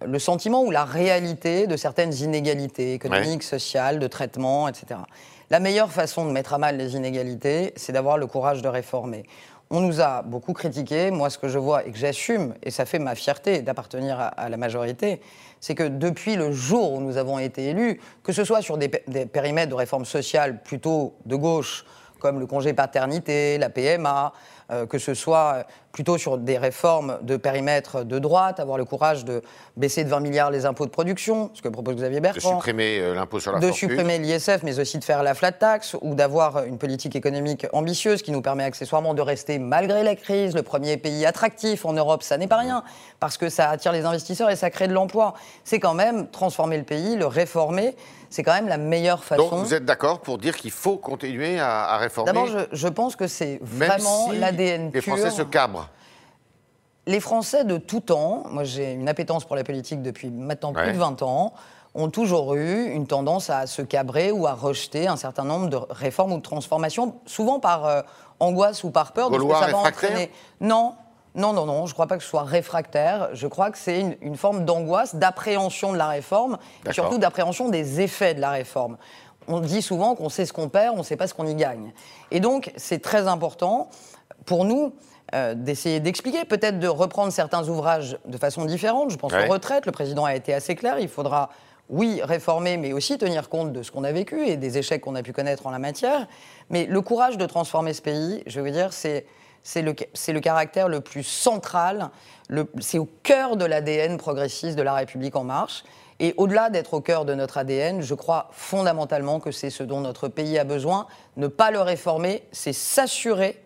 le 0.04 0.18
sentiment 0.18 0.62
ou 0.62 0.70
la 0.70 0.84
réalité 0.84 1.66
de 1.66 1.76
certaines 1.76 2.12
inégalités 2.14 2.94
économiques, 2.94 3.42
sociales, 3.42 3.98
de 3.98 4.06
traitement, 4.06 4.68
etc. 4.68 5.00
La 5.50 5.60
meilleure 5.60 5.90
façon 5.90 6.26
de 6.26 6.30
mettre 6.30 6.54
à 6.54 6.58
mal 6.58 6.76
les 6.76 6.96
inégalités, 6.96 7.72
c'est 7.76 7.92
d'avoir 7.92 8.18
le 8.18 8.26
courage 8.26 8.62
de 8.62 8.68
réformer. 8.68 9.24
On 9.70 9.80
nous 9.80 10.00
a 10.00 10.22
beaucoup 10.22 10.52
critiqué. 10.52 11.10
Moi, 11.10 11.30
ce 11.30 11.38
que 11.38 11.48
je 11.48 11.58
vois 11.58 11.86
et 11.86 11.90
que 11.90 11.98
j'assume, 11.98 12.54
et 12.62 12.70
ça 12.70 12.84
fait 12.84 12.98
ma 12.98 13.14
fierté 13.14 13.62
d'appartenir 13.62 14.20
à, 14.20 14.48
la 14.48 14.56
majorité, 14.56 15.20
c'est 15.64 15.74
que 15.74 15.88
depuis 15.88 16.36
le 16.36 16.52
jour 16.52 16.92
où 16.92 17.00
nous 17.00 17.16
avons 17.16 17.38
été 17.38 17.70
élus, 17.70 17.98
que 18.22 18.34
ce 18.34 18.44
soit 18.44 18.60
sur 18.60 18.76
des, 18.76 18.90
périmètres 18.90 19.70
de 19.70 19.74
réforme 19.74 20.04
sociale 20.04 20.62
plutôt 20.62 21.14
de 21.24 21.36
gauche, 21.36 21.86
comme 22.24 22.40
le 22.40 22.46
congé 22.46 22.72
paternité, 22.72 23.58
la 23.58 23.68
PMA, 23.68 24.32
euh, 24.70 24.86
que 24.86 24.96
ce 24.96 25.12
soit 25.12 25.56
euh, 25.56 25.62
plutôt 25.92 26.16
sur 26.16 26.38
des 26.38 26.56
réformes 26.56 27.18
de 27.20 27.36
périmètre 27.36 28.02
de 28.02 28.18
droite, 28.18 28.60
avoir 28.60 28.78
le 28.78 28.86
courage 28.86 29.26
de 29.26 29.42
baisser 29.76 30.04
de 30.04 30.08
20 30.08 30.20
milliards 30.20 30.50
les 30.50 30.64
impôts 30.64 30.86
de 30.86 30.90
production, 30.90 31.50
ce 31.52 31.60
que 31.60 31.68
propose 31.68 31.96
Xavier 31.96 32.20
Bertrand. 32.20 32.48
De 32.48 32.54
supprimer 32.54 32.98
euh, 32.98 33.14
l'impôt 33.14 33.40
sur 33.40 33.52
la 33.52 33.58
De 33.58 33.70
supprimer 33.70 34.18
l'ISF, 34.18 34.62
mais 34.62 34.78
aussi 34.80 34.98
de 34.98 35.04
faire 35.04 35.22
la 35.22 35.34
flat 35.34 35.52
tax, 35.52 35.94
ou 36.00 36.14
d'avoir 36.14 36.64
une 36.64 36.78
politique 36.78 37.14
économique 37.14 37.66
ambitieuse 37.74 38.22
qui 38.22 38.32
nous 38.32 38.40
permet 38.40 38.64
accessoirement 38.64 39.12
de 39.12 39.20
rester, 39.20 39.58
malgré 39.58 40.02
la 40.02 40.16
crise, 40.16 40.54
le 40.54 40.62
premier 40.62 40.96
pays 40.96 41.26
attractif 41.26 41.84
en 41.84 41.92
Europe. 41.92 42.22
Ça 42.22 42.38
n'est 42.38 42.48
pas 42.48 42.56
rien, 42.56 42.84
parce 43.20 43.36
que 43.36 43.50
ça 43.50 43.68
attire 43.68 43.92
les 43.92 44.06
investisseurs 44.06 44.48
et 44.48 44.56
ça 44.56 44.70
crée 44.70 44.88
de 44.88 44.94
l'emploi. 44.94 45.34
C'est 45.64 45.78
quand 45.78 45.92
même 45.92 46.26
transformer 46.30 46.78
le 46.78 46.84
pays, 46.84 47.16
le 47.16 47.26
réformer 47.26 47.94
c'est 48.34 48.42
quand 48.42 48.54
même 48.54 48.66
la 48.66 48.78
meilleure 48.78 49.22
façon. 49.22 49.48
Donc 49.48 49.64
vous 49.64 49.74
êtes 49.74 49.84
d'accord 49.84 50.18
pour 50.18 50.38
dire 50.38 50.56
qu'il 50.56 50.72
faut 50.72 50.96
continuer 50.96 51.60
à, 51.60 51.96
réformer 51.98 52.32
D'abord, 52.32 52.48
je, 52.72 52.88
pense 52.88 53.14
que 53.14 53.28
c'est 53.28 53.60
vraiment 53.62 54.32
l'ADN 54.32 54.90
pur. 54.90 55.00
Les 55.00 55.00
Français 55.02 55.30
se 55.30 55.42
cabrent. 55.42 55.88
Les 57.06 57.20
Français 57.20 57.62
de 57.62 57.76
tout 57.78 58.00
temps, 58.00 58.42
moi 58.50 58.64
j'ai 58.64 58.92
une 58.94 59.08
appétence 59.08 59.44
pour 59.44 59.54
la 59.54 59.62
politique 59.62 60.02
depuis 60.02 60.30
maintenant 60.30 60.72
plus 60.72 60.92
de 60.92 60.98
20 60.98 61.22
ans, 61.22 61.52
ont 61.94 62.10
toujours 62.10 62.56
eu 62.56 62.86
une 62.90 63.06
tendance 63.06 63.50
à 63.50 63.68
se 63.68 63.82
cabrer 63.82 64.32
ou 64.32 64.48
à 64.48 64.54
rejeter 64.54 65.06
un 65.06 65.16
certain 65.16 65.44
nombre 65.44 65.68
de 65.68 65.78
réformes 65.90 66.32
ou 66.32 66.38
de 66.38 66.42
transformations, 66.42 67.14
souvent 67.26 67.60
par 67.60 67.86
euh, 67.86 68.02
angoisse 68.40 68.82
ou 68.82 68.90
par 68.90 69.12
peur 69.12 69.30
de 69.30 69.38
ce 69.38 69.44
que 69.44 69.54
ça 69.54 69.68
va 69.68 69.78
entraîner. 69.78 70.32
Non, 70.60 70.94
non, 71.34 71.52
non, 71.52 71.66
non, 71.66 71.86
je 71.86 71.90
ne 71.90 71.94
crois 71.94 72.06
pas 72.06 72.16
que 72.16 72.22
ce 72.22 72.28
soit 72.28 72.44
réfractaire. 72.44 73.30
Je 73.32 73.46
crois 73.48 73.70
que 73.70 73.78
c'est 73.78 74.16
une, 74.20 74.36
forme 74.36 74.64
d'angoisse, 74.64 75.16
d'appréhension 75.16 75.92
de 75.92 75.98
la 75.98 76.08
réforme, 76.08 76.58
et 76.88 76.92
surtout 76.92 77.18
d'appréhension 77.18 77.68
des 77.68 78.00
effets 78.00 78.34
de 78.34 78.40
la 78.40 78.50
réforme. 78.50 78.96
On 79.48 79.60
dit 79.60 79.82
souvent 79.82 80.14
qu'on 80.14 80.28
sait 80.28 80.46
ce 80.46 80.52
qu'on 80.52 80.68
perd, 80.68 80.94
on 80.94 80.98
ne 80.98 81.02
sait 81.02 81.16
pas 81.16 81.26
ce 81.26 81.34
qu'on 81.34 81.46
y 81.46 81.54
gagne. 81.54 81.92
Et 82.30 82.40
donc, 82.40 82.72
c'est 82.76 83.02
très 83.02 83.26
important 83.26 83.90
pour 84.46 84.64
nous 84.64 84.94
euh, 85.34 85.54
d'essayer 85.54 86.00
d'expliquer, 86.00 86.44
peut-être 86.44 86.78
de 86.78 86.88
reprendre 86.88 87.32
certains 87.32 87.68
ouvrages 87.68 88.16
de 88.24 88.38
façon 88.38 88.64
différente. 88.64 89.10
Je 89.10 89.16
pense 89.16 89.32
aux 89.32 89.52
retraites, 89.52 89.86
le 89.86 89.92
président 89.92 90.24
a 90.24 90.34
été 90.34 90.54
assez 90.54 90.76
clair, 90.76 90.98
il 91.00 91.08
faudra 91.08 91.50
oui, 91.90 92.20
réformer, 92.22 92.76
mais 92.76 92.92
aussi 92.92 93.18
tenir 93.18 93.48
compte 93.48 93.72
de 93.72 93.82
ce 93.82 93.90
qu'on 93.90 94.04
a 94.04 94.12
vécu 94.12 94.46
et 94.46 94.56
des 94.56 94.78
échecs 94.78 95.02
qu'on 95.02 95.16
a 95.16 95.22
pu 95.22 95.32
connaître 95.32 95.66
en 95.66 95.70
la 95.70 95.78
matière. 95.78 96.26
Mais 96.70 96.86
le 96.86 97.00
courage 97.02 97.36
de 97.36 97.44
transformer 97.44 97.92
ce 97.92 98.00
pays, 98.00 98.42
je 98.46 98.60
veux 98.60 98.70
dire, 98.70 98.92
c'est 98.92 99.26
c'est 99.64 99.82
le, 99.82 100.40
caractère 100.40 100.88
le 100.88 101.00
plus 101.00 101.24
central, 101.24 102.10
c'est 102.80 102.98
au 102.98 103.08
cœur 103.22 103.56
de 103.56 103.64
l'ADN 103.64 104.18
progressiste 104.18 104.76
de 104.76 104.82
la 104.82 104.92
République 104.92 105.34
en 105.34 105.42
marche. 105.42 105.84
Et 106.20 106.34
au-delà 106.36 106.70
d'être 106.70 106.94
au 106.94 107.00
cœur 107.00 107.24
de 107.24 107.34
notre 107.34 107.58
ADN, 107.58 108.02
je 108.02 108.14
crois 108.14 108.48
fondamentalement 108.52 109.40
que 109.40 109.50
c'est 109.50 109.70
ce 109.70 109.82
dont 109.82 110.00
notre 110.00 110.28
pays 110.28 110.58
a 110.58 110.64
besoin. 110.64 111.06
Ne 111.36 111.48
pas 111.48 111.70
le 111.72 111.80
réformer, 111.80 112.46
c'est 112.52 112.74
s'assurer 112.74 113.60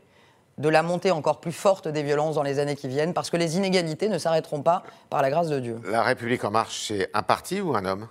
de 0.57 0.69
la 0.69 0.83
montée 0.83 1.11
encore 1.11 1.41
plus 1.41 1.53
forte 1.53 1.89
des 1.89 2.03
violences 2.03 2.37
dans 2.37 2.43
les 2.43 2.59
années 2.59 2.77
qui 2.77 2.89
viennent, 2.89 3.13
parce 3.13 3.29
que 3.29 3.37
les 3.37 3.57
inégalités 3.57 4.09
ne 4.09 4.19
s'arrêteront 4.19 4.63
pas 4.63 4.85
par 5.11 5.21
la 5.21 5.31
grâce 5.31 5.49
de 5.49 5.61
Dieu. 5.61 5.81
La 5.85 6.03
République 6.03 6.43
en 6.45 6.51
marche, 6.51 6.87
c'est 6.89 7.11
un 7.13 7.23
parti 7.23 7.61
ou 7.61 7.77
un 7.77 7.85
homme? 7.85 8.09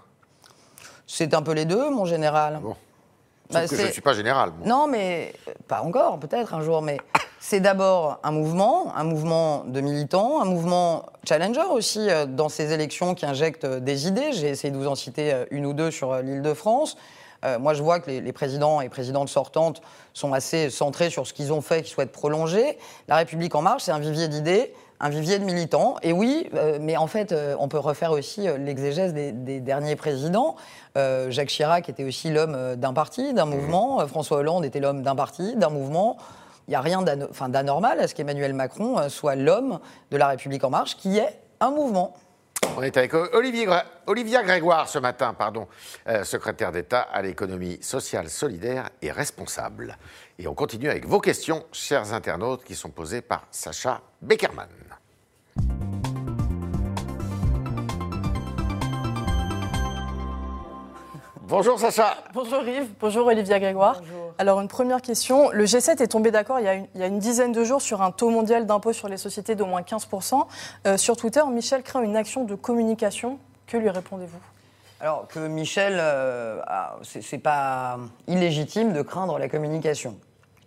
C'est 1.08 1.34
un 1.34 1.42
peu 1.42 1.54
les 1.54 1.66
deux, 1.66 1.90
mon 1.90 2.06
général. 2.06 2.60
Bon. 2.62 2.76
Bah, 3.50 3.66
que 3.66 3.76
je 3.76 3.82
ne 3.82 3.92
suis 3.92 4.02
pas 4.02 4.14
général. 4.14 4.52
Non, 4.66 4.88
mais 4.88 5.34
pas 5.70 5.82
encore, 5.82 6.20
peut-être 6.20 6.54
un 6.54 6.62
jour, 6.62 6.82
mais 6.82 6.98
c'est 7.40 7.60
d'abord 7.60 8.20
un 8.24 8.32
mouvement, 8.32 8.96
un 8.96 9.04
mouvement 9.04 9.64
de 9.66 9.80
militants, 9.82 10.42
un 10.42 10.46
mouvement 10.46 11.06
challenger 11.28 11.66
aussi 11.72 12.10
euh, 12.10 12.26
dans 12.26 12.50
ces 12.50 12.74
élections 12.74 13.14
qui 13.14 13.26
injectent 13.26 13.66
euh, 13.66 13.80
des 13.80 14.08
idées. 14.08 14.32
J'ai 14.34 14.50
essayé 14.50 14.72
de 14.72 14.78
vous 14.78 14.88
en 14.88 14.96
citer 14.96 15.34
euh, 15.34 15.46
une 15.52 15.66
ou 15.66 15.74
deux 15.74 15.92
sur 15.92 16.16
l'île 16.18 16.42
de 16.42 16.54
France. 16.54 16.98
moi, 17.60 17.74
je 17.76 17.84
vois 17.84 18.00
que 18.00 18.10
les, 18.10 18.34
présidents 18.34 18.82
et 18.82 18.90
présidentes 18.90 19.30
sortantes 19.30 19.82
sont 20.14 20.34
assez 20.34 20.70
centrés 20.70 21.10
sur 21.10 21.28
ce 21.28 21.34
qu'ils 21.34 21.54
ont 21.54 21.62
fait, 21.62 21.84
qu'ils 21.84 21.94
souhaitent 21.94 22.12
prolonger. 22.12 22.78
La 23.08 23.16
République 23.16 23.54
en 23.56 23.62
marche, 23.62 23.84
c'est 23.84 23.92
un 23.92 24.00
vivier 24.00 24.28
d'idées, 24.28 24.74
un 25.00 25.10
vivier 25.10 25.38
de 25.38 25.46
militants. 25.46 25.96
Et 26.02 26.12
oui, 26.12 26.50
mais 26.82 26.98
en 26.98 27.06
fait, 27.06 27.34
on 27.60 27.68
peut 27.70 27.78
refaire 27.78 28.12
aussi 28.12 28.48
l'exégèse 28.58 29.14
des, 29.14 29.32
des, 29.32 29.60
derniers 29.62 29.96
présidents. 29.96 30.56
Jacques 30.96 31.50
Chirac 31.50 31.88
était 31.88 32.04
aussi 32.04 32.32
l'homme 32.32 32.76
d'un 32.76 32.94
parti, 32.94 33.34
d'un 33.34 33.46
mouvement. 33.46 34.06
François 34.08 34.40
Hollande 34.40 34.66
était 34.66 34.82
l'homme 34.82 35.04
d'un 35.04 35.16
parti, 35.16 35.56
d'un 35.56 35.70
mouvement 35.70 36.18
il 36.68 36.72
n'y 36.72 36.76
a 36.76 36.82
rien 36.82 37.02
d'anormal 37.02 38.00
à 38.00 38.08
ce 38.08 38.16
qu'Emmanuel 38.16 38.54
Macron 38.54 39.00
euh, 39.00 39.10
soit 39.10 39.36
l'homme 39.36 39.80
de 40.12 40.18
la 40.18 40.28
République 40.28 40.64
en 40.64 40.70
marche, 40.70 40.98
qui 40.98 41.18
est 41.18 41.40
un 41.60 41.72
mouvement. 41.72 42.14
On 42.76 42.84
est 42.84 42.98
avec 42.98 43.14
Olivier, 43.14 43.68
Olivia 44.06 44.44
Grégoire 44.44 44.90
ce 44.90 45.00
matin, 45.00 45.34
pardon, 45.34 45.68
euh, 46.08 46.24
secrétaire 46.24 46.72
d'État 46.72 47.02
à 47.02 47.22
l'économie 47.22 47.80
sociale, 47.82 48.30
solidaire 48.30 48.90
et 49.02 49.12
responsable. 49.12 49.98
Et 50.38 50.48
on 50.48 50.54
continue 50.54 50.90
avec 50.90 51.06
vos 51.06 51.20
questions, 51.20 51.66
chers 51.72 52.14
internautes, 52.14 52.64
qui 52.64 52.76
sont 52.76 52.90
posées 52.90 53.22
par 53.22 53.48
Sacha 53.50 54.02
Beckerman. 54.22 54.68
Bonjour 61.42 61.80
Sacha. 61.80 62.18
Bonjour 62.34 62.62
Yves, 62.64 62.90
bonjour 63.00 63.28
Olivia 63.28 63.58
Grégoire. 63.58 64.02
Alors 64.40 64.62
une 64.62 64.68
première 64.68 65.02
question, 65.02 65.50
le 65.50 65.66
G7 65.66 66.02
est 66.02 66.08
tombé 66.08 66.30
d'accord 66.30 66.60
il, 66.60 66.66
y 66.66 67.04
a 67.04 67.08
une 67.08 67.20
dizaine 67.20 67.52
de 67.52 67.64
jours 67.64 67.82
sur 67.82 68.04
un 68.04 68.12
taux 68.12 68.30
mondial 68.30 68.68
d'impôt 68.68 68.94
sur 68.94 69.08
les 69.08 69.18
sociétés 69.18 69.56
d'au 69.56 69.66
moins 69.66 69.82
15%. 69.82 70.46
Euh, 70.86 70.98
sur 70.98 71.18
Twitter, 71.18 71.42
Michel 71.52 71.82
craint 71.82 72.02
une 72.02 72.16
action 72.16 72.44
de 72.44 72.54
communication. 72.54 73.40
Que 73.66 73.78
lui 73.78 73.90
répondez-vous? 73.90 74.38
Alors 75.00 75.28
que 75.28 75.40
Michel, 75.40 75.98
euh, 75.98 76.62
c'est 77.02 77.40
pas 77.40 77.98
illégitime 78.28 78.94
de 78.94 79.02
craindre 79.02 79.40
la 79.40 79.50
communication. 79.50 80.18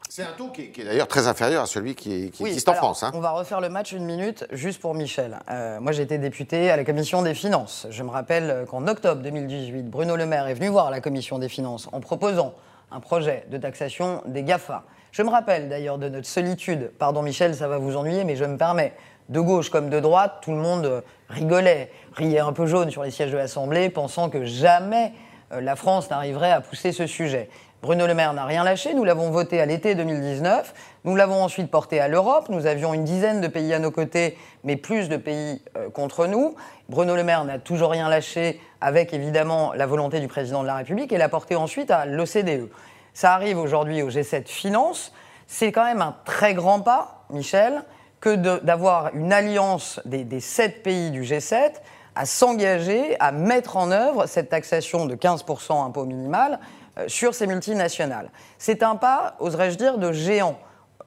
C'est 0.09 0.25
un 0.25 0.33
taux 0.33 0.49
qui 0.49 0.63
est, 0.63 0.85
d'ailleurs 0.85 1.07
très 1.07 1.29
inférieur 1.29 1.63
à 1.63 1.67
celui 1.67 1.95
qui, 1.95 2.33
existe 2.41 2.69
en 2.69 2.75
France. 2.75 3.05
Hein. 3.05 3.13
On 3.15 3.21
va 3.21 3.31
refaire 3.31 3.61
le 3.61 3.69
match 3.69 3.93
une 3.93 4.05
minute 4.05 4.45
juste 4.51 4.81
pour 4.81 4.95
Michel. 4.95 5.39
Euh, 5.49 5.79
moi, 5.79 5.93
j'étais 5.93 6.19
député 6.19 6.73
à 6.73 6.77
la 6.77 6.85
commission 6.85 7.23
des 7.23 7.35
finances. 7.35 7.87
Je 7.91 8.03
me 8.03 8.11
rappelle 8.11 8.67
qu'en 8.69 8.89
octobre 8.89 9.23
2018, 9.23 9.89
Bruno 9.89 10.17
Le 10.17 10.27
Maire 10.27 10.49
est 10.49 10.55
venu 10.55 10.67
voir 10.67 10.91
la 10.91 11.01
commission 11.01 11.39
des 11.39 11.49
finances 11.49 11.89
en 11.93 12.01
proposant 12.01 12.55
un 12.91 13.01
projet 13.01 13.45
de 13.51 13.59
taxation 13.59 14.23
des 14.27 14.43
GAFA. 14.43 14.85
Je 15.13 15.23
me 15.23 15.31
rappelle 15.31 15.69
d'ailleurs 15.69 15.99
de 15.99 16.09
notre 16.09 16.27
solitude. 16.27 16.93
Pardon 16.99 17.23
Michel, 17.23 17.55
ça 17.55 17.69
va 17.69 17.79
vous 17.79 17.97
ennuyer, 17.97 18.25
mais 18.25 18.37
je 18.37 18.45
me 18.45 18.57
permets. 18.57 18.93
De 19.29 19.41
gauche 19.41 19.71
comme 19.71 19.91
de 19.91 20.01
droite, 20.01 20.39
tout 20.43 20.51
le 20.51 20.57
monde 20.57 21.05
rigolait, 21.29 21.93
riait 22.15 22.41
un 22.41 22.53
peu 22.53 22.67
jaune 22.67 22.91
sur 22.91 23.05
les 23.05 23.11
sièges 23.11 23.31
de 23.31 23.37
l'Assemblée, 23.37 23.89
pensant 23.91 24.29
que 24.29 24.45
jamais 24.45 25.13
la 25.51 25.77
France 25.77 26.11
n'arriverait 26.11 26.53
à 26.53 26.61
pousser 26.61 26.93
ce 26.93 27.07
sujet. 27.07 27.49
Bruno 27.83 28.07
Le 28.07 28.13
Maire 28.13 28.35
n'a 28.35 28.45
rien 28.45 28.63
lâché, 28.63 28.93
nous 28.93 29.05
l'avons 29.05 29.31
voté 29.31 29.59
à 29.59 29.65
l'été 29.65 29.95
2019, 29.95 30.75
nous 31.05 31.17
l'avons 31.17 31.43
ensuite 31.43 31.71
porté 31.71 31.99
à 31.99 32.09
l'Europe, 32.09 32.51
nous 32.51 32.67
avions 32.67 32.93
une 32.93 33.05
dizaine 33.05 33.41
de 33.41 33.49
pays 33.49 33.73
à 33.73 33.79
nos 33.79 33.91
côtés, 33.91 34.37
mais 34.65 34.77
plus 34.77 35.09
de 35.09 35.17
pays 35.17 35.63
euh, 35.79 35.89
contre 35.89 36.27
nous. 36.27 36.55
Bruno 36.91 37.17
Le 37.17 37.25
Maire 37.25 37.43
n'a 37.45 37.59
toujours 37.59 37.91
rien 37.91 38.11
lâché, 38.11 38.61
avec 38.83 39.15
évidemment 39.15 39.73
la 39.73 39.87
volonté 39.87 40.21
du 40.21 40.29
président 40.29 40.61
de 40.61 40.67
la 40.67 40.75
République, 40.75 41.11
et 41.11 41.17
l'a 41.17 41.31
porté 41.31 41.57
ensuite 41.57 41.91
à 41.91 42.05
l'OCDE. 42.05 42.69
Ça 43.15 43.33
arrive 43.33 43.59
aujourd'hui 43.59 44.03
au 44.03 44.11
G7 44.11 44.47
Finance, 44.47 45.15
c'est 45.47 45.73
quand 45.73 45.85
même 45.85 46.03
un 46.03 46.15
très 46.27 46.53
grand 46.53 46.81
pas, 46.81 47.25
Michel, 47.31 47.83
que 48.21 48.37
d'avoir 48.59 49.15
une 49.15 49.33
alliance 49.33 50.01
des, 50.05 50.25
des 50.25 50.41
sept 50.41 50.83
pays 50.83 51.11
du 51.11 51.23
G7 51.23 51.73
à 52.15 52.27
s'engager 52.27 53.17
à 53.21 53.33
mettre 53.33 53.77
en 53.77 53.91
œuvre 53.91 54.27
cette 54.27 54.49
taxation 54.49 55.07
de 55.07 55.15
15% 55.15 55.85
impôt 55.85 56.05
minimal 56.05 56.59
euh, 56.99 57.05
sur 57.09 57.35
ces 57.35 57.47
multinationales. 57.47 58.31
C'est 58.59 58.83
un 58.83 58.97
pas, 58.97 59.37
oserais-je 59.39 59.77
dire, 59.77 59.99
de 59.99 60.13
géant 60.13 60.59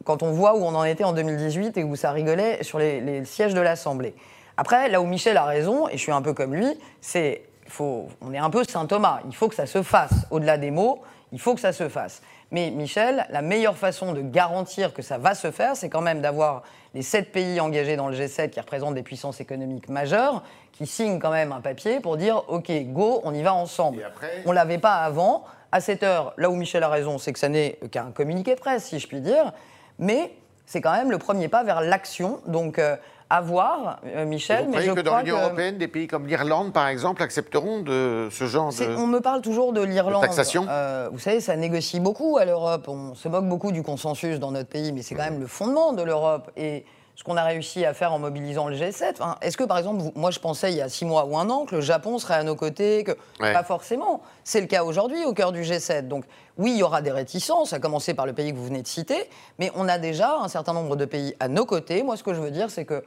quand 0.03 0.23
on 0.23 0.31
voit 0.31 0.55
où 0.55 0.63
on 0.63 0.75
en 0.75 0.83
était 0.83 1.03
en 1.03 1.13
2018 1.13 1.77
et 1.77 1.83
où 1.83 1.95
ça 1.95 2.11
rigolait 2.11 2.63
sur 2.63 2.79
les, 2.79 3.23
sièges 3.25 3.53
de 3.53 3.61
l'Assemblée. 3.61 4.15
Après, 4.57 4.89
là 4.89 5.01
où 5.01 5.05
Michel 5.05 5.37
a 5.37 5.45
raison, 5.45 5.87
et 5.87 5.93
je 5.93 5.97
suis 5.97 6.11
un 6.11 6.21
peu 6.21 6.33
comme 6.33 6.53
lui, 6.53 6.67
c'est 7.01 7.43
faut, 7.73 8.07
on 8.21 8.33
est 8.33 8.37
un 8.37 8.49
peu 8.49 8.63
Saint 8.63 8.85
Thomas. 8.85 9.19
Il 9.25 9.35
faut 9.35 9.49
que 9.49 9.55
ça 9.55 9.65
se 9.65 9.83
fasse. 9.83 10.27
Au-delà 10.31 10.57
des 10.57 10.71
mots, 10.71 11.01
il 11.31 11.39
faut 11.39 11.55
que 11.55 11.61
ça 11.61 11.73
se 11.73 11.89
fasse. 11.89 12.21
Mais 12.51 12.69
Michel, 12.69 13.25
la 13.31 13.41
meilleure 13.41 13.75
façon 13.75 14.13
de 14.13 14.21
garantir 14.21 14.93
que 14.93 15.01
ça 15.01 15.17
va 15.17 15.33
se 15.33 15.49
faire, 15.49 15.75
c'est 15.75 15.89
quand 15.89 16.01
même 16.01 16.21
d'avoir 16.21 16.61
les 16.93 17.01
sept 17.01 17.31
pays 17.31 17.59
engagés 17.59 17.95
dans 17.95 18.07
le 18.07 18.15
G7 18.15 18.51
qui 18.51 18.59
représentent 18.59 18.93
des 18.93 19.03
puissances 19.03 19.41
économiques 19.41 19.89
majeures, 19.89 20.43
qui 20.71 20.85
signent 20.85 21.19
quand 21.19 21.31
même 21.31 21.51
un 21.51 21.61
papier 21.61 21.99
pour 21.99 22.17
dire 22.17 22.43
OK, 22.47 22.71
go, 22.91 23.21
on 23.23 23.33
y 23.33 23.41
va 23.41 23.55
ensemble. 23.55 24.07
On 24.45 24.51
ne 24.51 24.55
l'avait 24.55 24.77
pas 24.77 24.97
avant 24.97 25.43
à 25.71 25.81
cette 25.81 26.03
heure, 26.03 26.33
là 26.37 26.51
où 26.51 26.55
Michel 26.55 26.83
a 26.83 26.89
raison, 26.89 27.17
c'est 27.17 27.33
que 27.33 27.39
ça 27.39 27.49
n'est 27.49 27.79
qu'un 27.89 28.11
communiqué 28.11 28.53
de 28.53 28.59
presse, 28.59 28.85
si 28.85 28.99
je 28.99 29.07
puis 29.07 29.21
dire, 29.21 29.51
mais 29.97 30.31
c'est 30.67 30.81
quand 30.81 30.93
même 30.93 31.09
le 31.09 31.17
premier 31.17 31.47
pas 31.47 31.63
vers 31.63 31.81
l'action. 31.81 32.39
Donc, 32.45 32.77
euh, 32.77 32.95
à 33.33 33.41
voir, 33.41 33.97
euh, 34.05 34.25
Michel. 34.25 34.65
Vous 34.65 34.75
mais 34.75 34.83
je 34.83 34.91
que 34.91 34.99
dans 34.99 35.17
l'Union 35.17 35.39
européenne, 35.39 35.79
des 35.79 35.87
pays 35.87 36.05
comme 36.05 36.27
l'Irlande, 36.27 36.71
par 36.71 36.87
exemple, 36.87 37.23
accepteront 37.23 37.81
de 37.81 38.27
ce 38.31 38.45
genre 38.45 38.69
de. 38.69 38.95
On 38.95 39.07
me 39.07 39.21
parle 39.21 39.41
toujours 39.41 39.73
de 39.73 39.81
l'Irlande. 39.81 40.21
Taxation. 40.21 40.67
Euh, 40.69 41.09
vous 41.11 41.17
savez, 41.17 41.39
ça 41.39 41.55
négocie 41.55 41.99
beaucoup 41.99 42.37
à 42.37 42.45
l'Europe. 42.45 42.87
On 42.87 43.15
se 43.15 43.27
moque 43.27 43.49
beaucoup 43.49 43.71
du 43.71 43.81
consensus 43.81 44.37
dans 44.37 44.51
notre 44.51 44.69
pays, 44.69 44.91
mais 44.91 45.01
c'est 45.01 45.15
quand 45.15 45.23
même 45.23 45.39
le 45.39 45.47
fondement 45.47 45.93
de 45.93 46.03
l'Europe. 46.03 46.51
Et 46.57 46.85
ce 47.15 47.23
qu'on 47.23 47.35
a 47.35 47.43
réussi 47.43 47.85
à 47.85 47.95
faire 47.95 48.13
en 48.13 48.19
mobilisant 48.19 48.67
le 48.67 48.75
G7. 48.75 49.15
Est-ce 49.41 49.57
que, 49.57 49.63
par 49.63 49.77
exemple, 49.77 50.03
moi 50.15 50.31
je 50.31 50.39
pensais 50.39 50.71
il 50.71 50.77
y 50.77 50.81
a 50.81 50.89
six 50.89 51.05
mois 51.05 51.25
ou 51.25 51.37
un 51.37 51.49
an 51.49 51.65
que 51.65 51.75
le 51.75 51.81
Japon 51.81 52.19
serait 52.19 52.35
à 52.35 52.43
nos 52.43 52.55
côtés, 52.55 53.03
que 53.03 53.11
pas 53.39 53.63
forcément. 53.63 54.21
C'est 54.43 54.61
le 54.61 54.67
cas 54.67 54.83
aujourd'hui 54.83 55.23
au 55.25 55.33
cœur 55.33 55.51
du 55.51 55.61
G7. 55.61 56.07
Donc 56.07 56.25
oui, 56.57 56.71
il 56.71 56.77
y 56.77 56.83
aura 56.83 57.01
des 57.01 57.11
réticences, 57.11 57.73
à 57.73 57.79
commencer 57.79 58.13
par 58.13 58.25
le 58.25 58.33
pays 58.33 58.51
que 58.51 58.57
vous 58.57 58.65
venez 58.65 58.81
de 58.81 58.87
citer, 58.87 59.29
mais 59.57 59.71
on 59.75 59.87
a 59.87 59.97
déjà 59.97 60.37
un 60.37 60.47
certain 60.47 60.73
nombre 60.73 60.95
de 60.95 61.05
pays 61.05 61.35
à 61.39 61.47
nos 61.47 61.65
côtés. 61.65 62.03
Moi, 62.03 62.15
ce 62.15 62.23
que 62.23 62.33
je 62.33 62.41
veux 62.41 62.51
dire, 62.51 62.69
c'est 62.69 62.85
que 62.85 63.03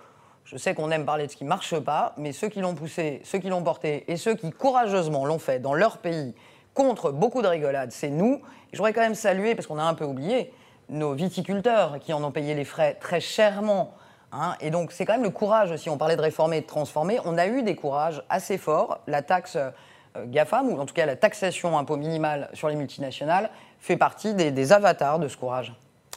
je 0.47 0.57
sais 0.57 0.75
qu'on 0.75 0.91
aime 0.93 1.05
parler 1.05 1.26
de 1.26 1.33
ce 1.33 1.37
qui 1.37 1.45
marche 1.45 1.79
pas, 1.81 2.15
mais 2.17 2.33
ceux 2.33 2.49
qui 2.49 2.61
l'ont 2.61 2.75
poussé, 2.75 3.21
ceux 3.25 3.38
qui 3.38 3.49
l'ont 3.49 3.65
porté 3.65 4.05
et 4.07 4.17
ceux 4.17 4.35
qui 4.35 4.50
courageusement 4.50 5.26
l'ont 5.26 5.41
fait 5.41 5.59
dans 5.59 5.75
leur 5.75 5.99
pays 5.99 6.35
contre 6.73 7.11
beaucoup 7.11 7.43
de 7.43 7.49
rigolades, 7.49 7.91
c'est 7.91 8.11
nous. 8.11 8.41
je 8.73 8.79
voudrais 8.79 8.93
quand 8.93 9.00
même 9.00 9.17
saluer, 9.17 9.55
parce 9.55 9.67
qu'on 9.67 9.79
a 9.79 9.83
un 9.83 9.95
peu 9.95 10.05
oublié, 10.05 10.53
nos 10.88 11.15
viticulteurs 11.15 11.99
qui 11.99 12.12
en 12.12 12.23
ont 12.23 12.31
payé 12.31 12.55
les 12.55 12.65
frais 12.65 12.95
très 13.00 13.21
chèrement. 13.21 13.95
Hein. 14.31 14.55
et 14.61 14.71
donc, 14.71 14.93
c'est 14.93 15.05
quand 15.05 15.15
même 15.15 15.25
le 15.25 15.31
courage 15.31 15.73
aussi. 15.73 15.91
On 15.91 15.97
parlait 15.97 16.17
de 16.17 16.23
réformer 16.23 16.59
et 16.59 16.61
de 16.61 16.67
transformer. 16.67 17.19
On 17.25 17.38
a 17.38 17.47
eu 17.47 17.62
des 17.62 17.75
courages 17.75 18.23
assez 18.29 18.59
forts. 18.59 18.99
La 19.07 19.23
taxe 19.23 19.57
euh, 19.57 19.71
GAFAM, 20.26 20.69
ou 20.69 20.79
en 20.79 20.87
tout 20.87 20.95
cas 20.95 21.07
la 21.07 21.17
taxation 21.17 21.76
impôt 21.79 21.97
minimal 21.97 22.50
sur 22.53 22.69
les 22.69 22.76
multinationales, 22.76 23.50
fait 23.81 23.97
partie 23.97 24.35
des, 24.35 24.73
avatars 24.73 25.19
de 25.19 25.29
ce 25.29 25.37
courage. 25.37 25.73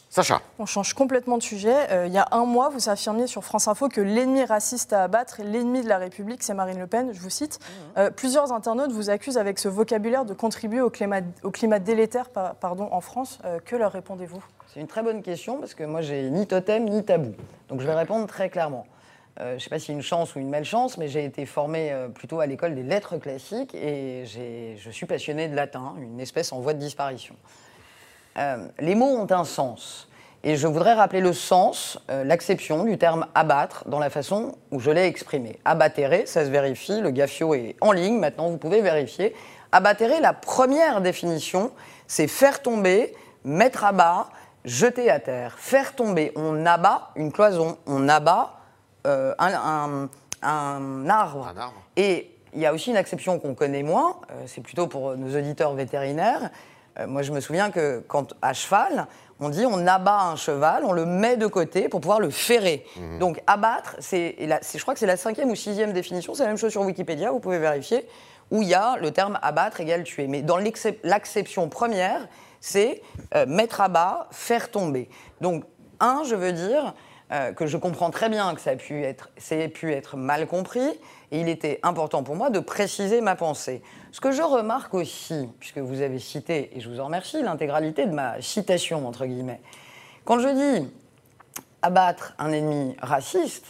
Sacha. 0.10 0.42
On 0.58 0.66
change 0.66 0.94
complètement 0.94 1.38
de 1.38 1.44
sujet. 1.44 1.92
Euh, 1.92 2.08
il 2.08 2.14
y 2.14 2.18
a 2.18 2.28
un 2.32 2.46
mois, 2.46 2.70
vous 2.70 2.90
affirmiez 2.90 3.28
sur 3.28 3.44
France 3.44 3.68
Info 3.68 3.90
que 3.90 4.02
l'ennemi 4.02 4.44
raciste 4.44 4.92
à 4.92 5.04
abattre, 5.04 5.42
l'ennemi 5.44 5.84
de 5.84 5.88
la 5.88 6.00
République, 6.00 6.42
c'est 6.42 6.56
Marine 6.56 6.80
Le 6.80 6.88
Pen, 6.88 7.12
je 7.14 7.20
vous 7.20 7.30
cite. 7.30 7.60
Mmh. 7.60 8.00
Euh, 8.00 8.10
plusieurs 8.10 8.52
internautes 8.52 8.92
vous 8.92 9.10
accusent 9.10 9.38
avec 9.38 9.60
ce 9.60 9.68
vocabulaire 9.68 10.26
de 10.26 10.34
contribuer 10.34 10.82
au 10.82 10.90
climat, 10.90 11.22
au 11.44 11.52
climat 11.52 11.80
délétère 11.80 12.30
pardon, 12.30 12.90
en 12.92 13.02
France. 13.02 13.40
que 13.66 13.76
leur 13.76 13.92
répondez-vous? 13.92 14.44
C'est 14.74 14.80
une 14.80 14.88
très 14.88 15.04
bonne 15.04 15.22
question 15.22 15.58
parce 15.60 15.74
que 15.74 15.84
moi, 15.84 16.02
j'ai 16.02 16.30
ni 16.30 16.48
totem 16.48 16.90
ni 16.90 17.04
tabou. 17.04 17.34
Donc 17.68 17.82
je 17.82 17.86
vais 17.86 17.96
répondre 17.96 18.26
très 18.28 18.50
clairement. 18.50 18.86
Euh, 19.40 19.52
je 19.52 19.56
ne 19.56 19.60
sais 19.60 19.70
pas 19.70 19.80
si 19.80 19.88
c'est 19.88 19.94
une 19.94 20.02
chance 20.02 20.36
ou 20.36 20.40
une 20.40 20.50
malchance, 20.50 20.98
mais 20.98 21.08
j'ai 21.08 21.24
été 21.24 21.46
formé 21.46 21.92
euh, 21.92 22.10
plutôt 22.10 22.40
à 22.40 22.46
l'école 22.46 22.76
des 22.76 22.84
lettres 22.84 23.18
classiques 23.18 23.74
et 23.74 24.26
je 24.26 24.90
suis 24.90 25.06
passionné 25.06 25.48
de 25.48 25.56
latin, 25.56 25.96
une 26.02 26.20
espèce 26.20 26.52
en 26.52 26.60
voie 26.60 26.74
de 26.74 26.80
disparition. 26.80 27.36
Euh, 28.38 28.68
les 28.80 28.96
mots 28.96 29.18
ont 29.18 29.32
un 29.32 29.44
sens. 29.44 30.08
Et 30.44 30.56
je 30.56 30.68
voudrais 30.68 30.94
rappeler 30.94 31.20
le 31.20 31.34
sens, 31.34 32.00
l'acception 32.08 32.86
du 32.86 32.98
terme 32.98 33.28
abattre 33.36 33.84
dans 33.90 34.00
la 34.00 34.10
façon 34.10 34.56
où 34.72 34.80
je 34.80 34.90
l'ai 34.90 35.06
exprimé. 35.06 35.60
Abattere, 35.66 36.26
ça 36.28 36.46
se 36.46 36.50
vérifie, 36.50 37.02
le 37.02 37.12
gafio 37.12 37.54
est 37.54 37.76
en 37.82 37.92
ligne, 37.92 38.18
maintenant 38.18 38.48
vous 38.48 38.56
pouvez 38.56 38.80
vérifier. 38.80 39.36
Abattere, 39.74 40.22
la 40.22 40.32
première 40.32 41.02
définition, 41.02 41.72
c'est 42.08 42.28
faire 42.28 42.62
tomber, 42.62 43.14
mettre 43.44 43.84
à 43.84 43.92
bas, 43.92 44.30
jeter 44.66 45.10
à 45.10 45.20
terre, 45.20 45.58
faire 45.58 45.96
tomber, 45.96 46.32
on 46.36 46.66
abat 46.66 47.12
une 47.16 47.32
cloison, 47.32 47.78
on 47.86 48.10
abat 48.10 48.54
euh, 49.08 49.34
un, 49.40 50.10
arbre. 51.10 51.54
Et 51.96 52.32
il 52.54 52.62
y 52.62 52.66
a 52.66 52.74
aussi 52.74 52.90
une 52.90 52.98
exception 52.98 53.40
qu'on 53.40 53.54
connaît 53.54 53.84
moins, 53.84 54.16
euh, 54.32 54.44
c'est 54.48 54.62
plutôt 54.62 54.88
pour 54.88 55.16
nos 55.16 55.38
auditeurs 55.38 55.74
vétérinaires. 55.74 56.50
Euh, 57.00 57.08
moi, 57.08 57.22
je 57.22 57.32
me 57.32 57.40
souviens 57.40 57.72
que 57.72 58.04
quand 58.08 58.34
à 58.42 58.54
cheval, 58.54 59.08
on 59.40 59.50
dit 59.50 59.66
on 59.66 59.88
abat 59.88 60.22
un 60.22 60.36
cheval, 60.36 60.84
on 60.86 60.92
le 60.92 61.06
met 61.06 61.38
de 61.38 61.48
côté 61.48 61.90
pour 61.90 62.02
pouvoir 62.02 62.20
le 62.20 62.30
ferrer. 62.30 62.86
Mmh. 62.96 63.20
Donc 63.20 63.42
abattre, 63.48 63.96
c'est, 64.00 64.36
je 64.40 64.82
crois 64.82 64.94
que 64.94 65.00
c'est 65.00 65.06
la 65.06 65.18
cinquième 65.18 65.50
ou 65.50 65.56
sixième 65.56 65.94
définition, 65.94 66.34
c'est 66.34 66.44
la 66.44 66.50
même 66.50 66.58
chose 66.58 66.72
sur 66.72 66.82
Wikipédia, 66.82 67.32
vous 67.32 67.40
pouvez 67.40 67.60
vérifier, 67.60 68.06
où 68.52 68.62
il 68.62 68.68
y 68.68 68.74
a 68.74 68.98
le 68.98 69.12
terme 69.12 69.40
abattre 69.42 69.80
égale 69.80 70.04
tuer. 70.04 70.28
Mais 70.28 70.42
dans 70.42 70.58
l'acception 71.04 71.70
première, 71.70 72.28
c'est 72.60 73.02
euh, 73.36 73.46
mettre 73.46 73.82
à 73.82 73.88
bas, 73.88 74.28
faire 74.32 74.72
tomber. 74.72 75.10
Donc, 75.40 75.64
un, 76.02 76.24
je 76.26 76.36
veux 76.36 76.52
dire 76.52 76.94
euh, 77.32 77.54
que 77.54 77.68
je 77.68 77.78
comprends 77.78 78.10
très 78.10 78.28
bien 78.28 78.54
que 78.56 78.62
ça 78.62 78.72
a 78.72 78.76
pu 78.76 79.04
être, 79.04 79.30
pu 79.74 79.94
être 79.94 80.18
mal 80.18 80.48
compris, 80.48 81.00
et 81.32 81.40
il 81.40 81.50
était 81.50 81.80
important 81.84 82.24
pour 82.24 82.36
moi 82.36 82.50
de 82.50 82.60
préciser 82.60 83.22
ma 83.22 83.36
pensée. 83.36 83.82
Ce 84.12 84.20
que 84.20 84.32
je 84.32 84.42
remarque 84.42 84.94
aussi, 84.94 85.48
puisque 85.60 85.78
vous 85.78 86.02
avez 86.02 86.20
cité, 86.20 86.72
et 86.76 86.80
je 86.80 86.90
vous 86.90 87.00
en 87.00 87.06
remercie, 87.06 87.42
l'intégralité 87.42 88.06
de 88.06 88.14
ma 88.14 88.42
citation, 88.42 89.08
entre 89.08 89.26
guillemets, 89.26 89.62
quand 90.26 90.40
je 90.40 90.50
dis 90.50 90.90
abattre 91.82 92.34
un 92.40 92.52
ennemi 92.52 92.96
raciste, 93.02 93.66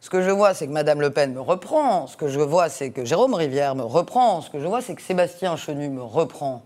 ce 0.00 0.08
que 0.08 0.22
je 0.22 0.30
vois, 0.30 0.54
c'est 0.54 0.66
que 0.66 0.72
Madame 0.72 1.00
Le 1.00 1.10
Pen 1.10 1.34
me 1.34 1.40
reprend, 1.40 2.06
ce 2.06 2.16
que 2.16 2.28
je 2.28 2.40
vois, 2.40 2.68
c'est 2.68 2.90
que 2.90 3.04
Jérôme 3.04 3.34
Rivière 3.34 3.74
me 3.74 3.82
reprend, 3.82 4.40
ce 4.40 4.48
que 4.48 4.58
je 4.58 4.66
vois, 4.66 4.80
c'est 4.80 4.94
que 4.94 5.02
Sébastien 5.02 5.56
Chenu 5.56 5.90
me 5.90 6.02
reprend. 6.02 6.62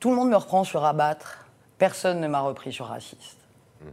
Tout 0.00 0.10
le 0.10 0.16
monde 0.16 0.30
me 0.30 0.36
reprend 0.36 0.64
sur 0.64 0.84
abattre. 0.84 1.46
Personne 1.78 2.20
ne 2.20 2.26
m'a 2.26 2.40
repris 2.40 2.72
sur 2.72 2.86
raciste. 2.86 3.38
Mmh. 3.80 3.86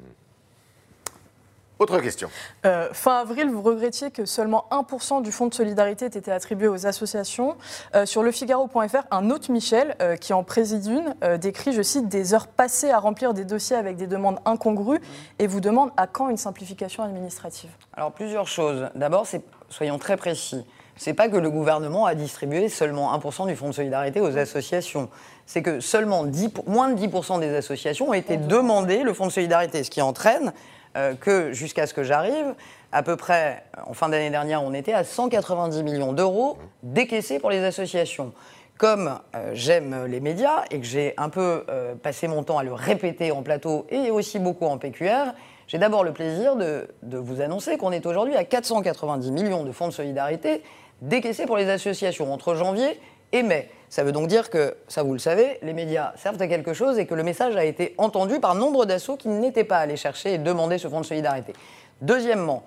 Autre 1.80 2.00
question. 2.00 2.30
Euh, 2.65 2.89
fin 2.92 3.22
avril, 3.22 3.50
vous 3.50 3.62
regrettiez 3.62 4.12
que 4.12 4.26
seulement 4.26 4.65
1% 4.70 5.22
du 5.22 5.32
fonds 5.32 5.48
de 5.48 5.54
solidarité 5.54 6.04
ait 6.04 6.10
été 6.10 6.30
attribué 6.30 6.68
aux 6.68 6.86
associations. 6.86 7.56
Euh, 7.96 8.06
sur 8.06 8.22
lefigaro.fr, 8.22 9.06
un 9.12 9.30
autre 9.30 9.50
Michel, 9.50 9.96
euh, 10.02 10.18
qui 10.18 10.34
en 10.34 10.44
préside 10.44 10.86
une, 10.86 11.38
décrit, 11.38 11.72
je 11.72 11.82
cite, 11.82 12.10
des 12.10 12.34
heures 12.34 12.48
passées 12.48 12.92
à 12.92 13.00
remplir 13.00 13.34
des 13.34 13.46
dossiers 13.46 13.78
avec 13.78 13.96
des 13.96 14.08
demandes 14.08 14.39
incongrues 14.44 15.00
et 15.39 15.48
vous 15.48 15.62
demande 15.62 15.92
à 15.96 16.06
quand 16.06 16.28
une 16.28 16.38
simplification 16.38 17.02
administrative? 17.02 17.70
Alors 17.94 18.12
plusieurs 18.12 18.48
choses. 18.48 18.89
D'abord, 18.96 19.26
soyons 19.70 19.98
très 20.00 20.18
précis. 20.18 20.65
C'est 20.98 21.13
pas 21.13 21.30
que 21.30 21.38
le 21.38 21.50
gouvernement 21.50 22.06
a 22.06 22.13
distribué 22.13 22.68
seulement 22.68 23.18
1% 23.18 23.48
du 23.48 23.56
fonds 23.56 23.70
de 23.70 23.74
solidarité 23.74 24.20
aux 24.20 24.38
associations 24.38 25.10
c'est 25.50 25.63
que 25.63 25.80
seulement 25.80 26.26
10, 26.26 26.50
moins 26.68 26.89
de 26.89 27.08
10% 27.08 27.39
des 27.39 27.56
associations 27.56 28.10
ont 28.10 28.13
été 28.13 28.38
demandées 28.38 29.02
le 29.02 29.15
fonds 29.15 29.26
de 29.26 29.32
solidarité, 29.32 29.84
ce 29.84 29.89
qui 29.89 30.00
entraîne 30.00 30.54
euh, 30.97 31.13
que, 31.15 31.54
jusqu'à 31.54 31.88
ce 31.88 31.93
que 31.93 32.04
j'arrive, 32.04 32.56
à 32.91 33.04
peu 33.04 33.15
près, 33.15 33.63
en 33.86 33.93
fin 33.93 34.10
d'année 34.10 34.30
dernière, 34.30 34.63
on 34.63 34.73
était 34.73 34.93
à 34.93 35.04
190 35.04 35.84
millions 35.84 36.13
d'euros 36.13 36.58
décaissés 36.84 37.39
pour 37.39 37.52
les 37.52 37.63
associations. 37.63 38.34
Comme 38.78 39.19
euh, 39.36 39.52
j'aime 39.54 40.06
les 40.06 40.19
médias 40.19 40.63
et 40.71 40.80
que 40.80 40.86
j'ai 40.86 41.13
un 41.17 41.30
peu 41.30 41.65
euh, 41.69 41.95
passé 41.95 42.28
mon 42.28 42.43
temps 42.43 42.58
à 42.58 42.63
le 42.63 42.73
répéter 42.73 43.32
en 43.32 43.43
plateau 43.43 43.86
et 43.89 44.10
aussi 44.10 44.39
beaucoup 44.39 44.65
en 44.65 44.78
PQR, 44.78 45.34
j'ai 45.67 45.78
d'abord 45.78 46.04
le 46.04 46.13
plaisir 46.13 46.56
de, 46.56 46.88
de 47.04 47.17
vous 47.17 47.41
annoncer 47.41 47.78
qu'on 47.78 47.91
est 47.91 48.06
aujourd'hui 48.06 48.36
à 48.36 48.43
490 48.43 49.32
millions 49.32 49.63
de 49.63 49.71
fonds 49.71 49.89
de 49.89 49.93
solidarité 49.93 50.63
décaissés 51.02 51.45
pour 51.45 51.58
les 51.58 51.69
associations 51.69 52.34
entre 52.34 52.56
janvier 52.56 52.99
et 53.32 53.44
mai. 53.44 53.70
Ça 53.89 54.04
veut 54.04 54.12
donc 54.12 54.28
dire 54.28 54.50
que, 54.50 54.76
ça 54.88 55.02
vous 55.04 55.13
le 55.13 55.20
savez, 55.20 55.58
les 55.62 55.74
médias 55.74 56.13
servent 56.15 56.42
à 56.42 56.48
quelque 56.48 56.74
chose 56.74 57.00
et 57.00 57.06
que 57.06 57.15
le 57.15 57.24
message 57.24 57.56
a 57.56 57.65
été 57.65 57.96
entendu 57.98 58.39
par 58.39 58.54
nombre 58.56 58.86
d'assauts 58.86 59.18
qui 59.18 59.30
n'étaient 59.30 59.63
pas 59.63 59.80
allés 59.80 59.98
chercher 59.98 60.36
et 60.36 60.38
demander 60.38 60.78
ce 60.78 60.88
fonds 60.88 61.02
de 61.02 61.06
solidarité. 61.06 61.54
Deuxièmement, 62.02 62.63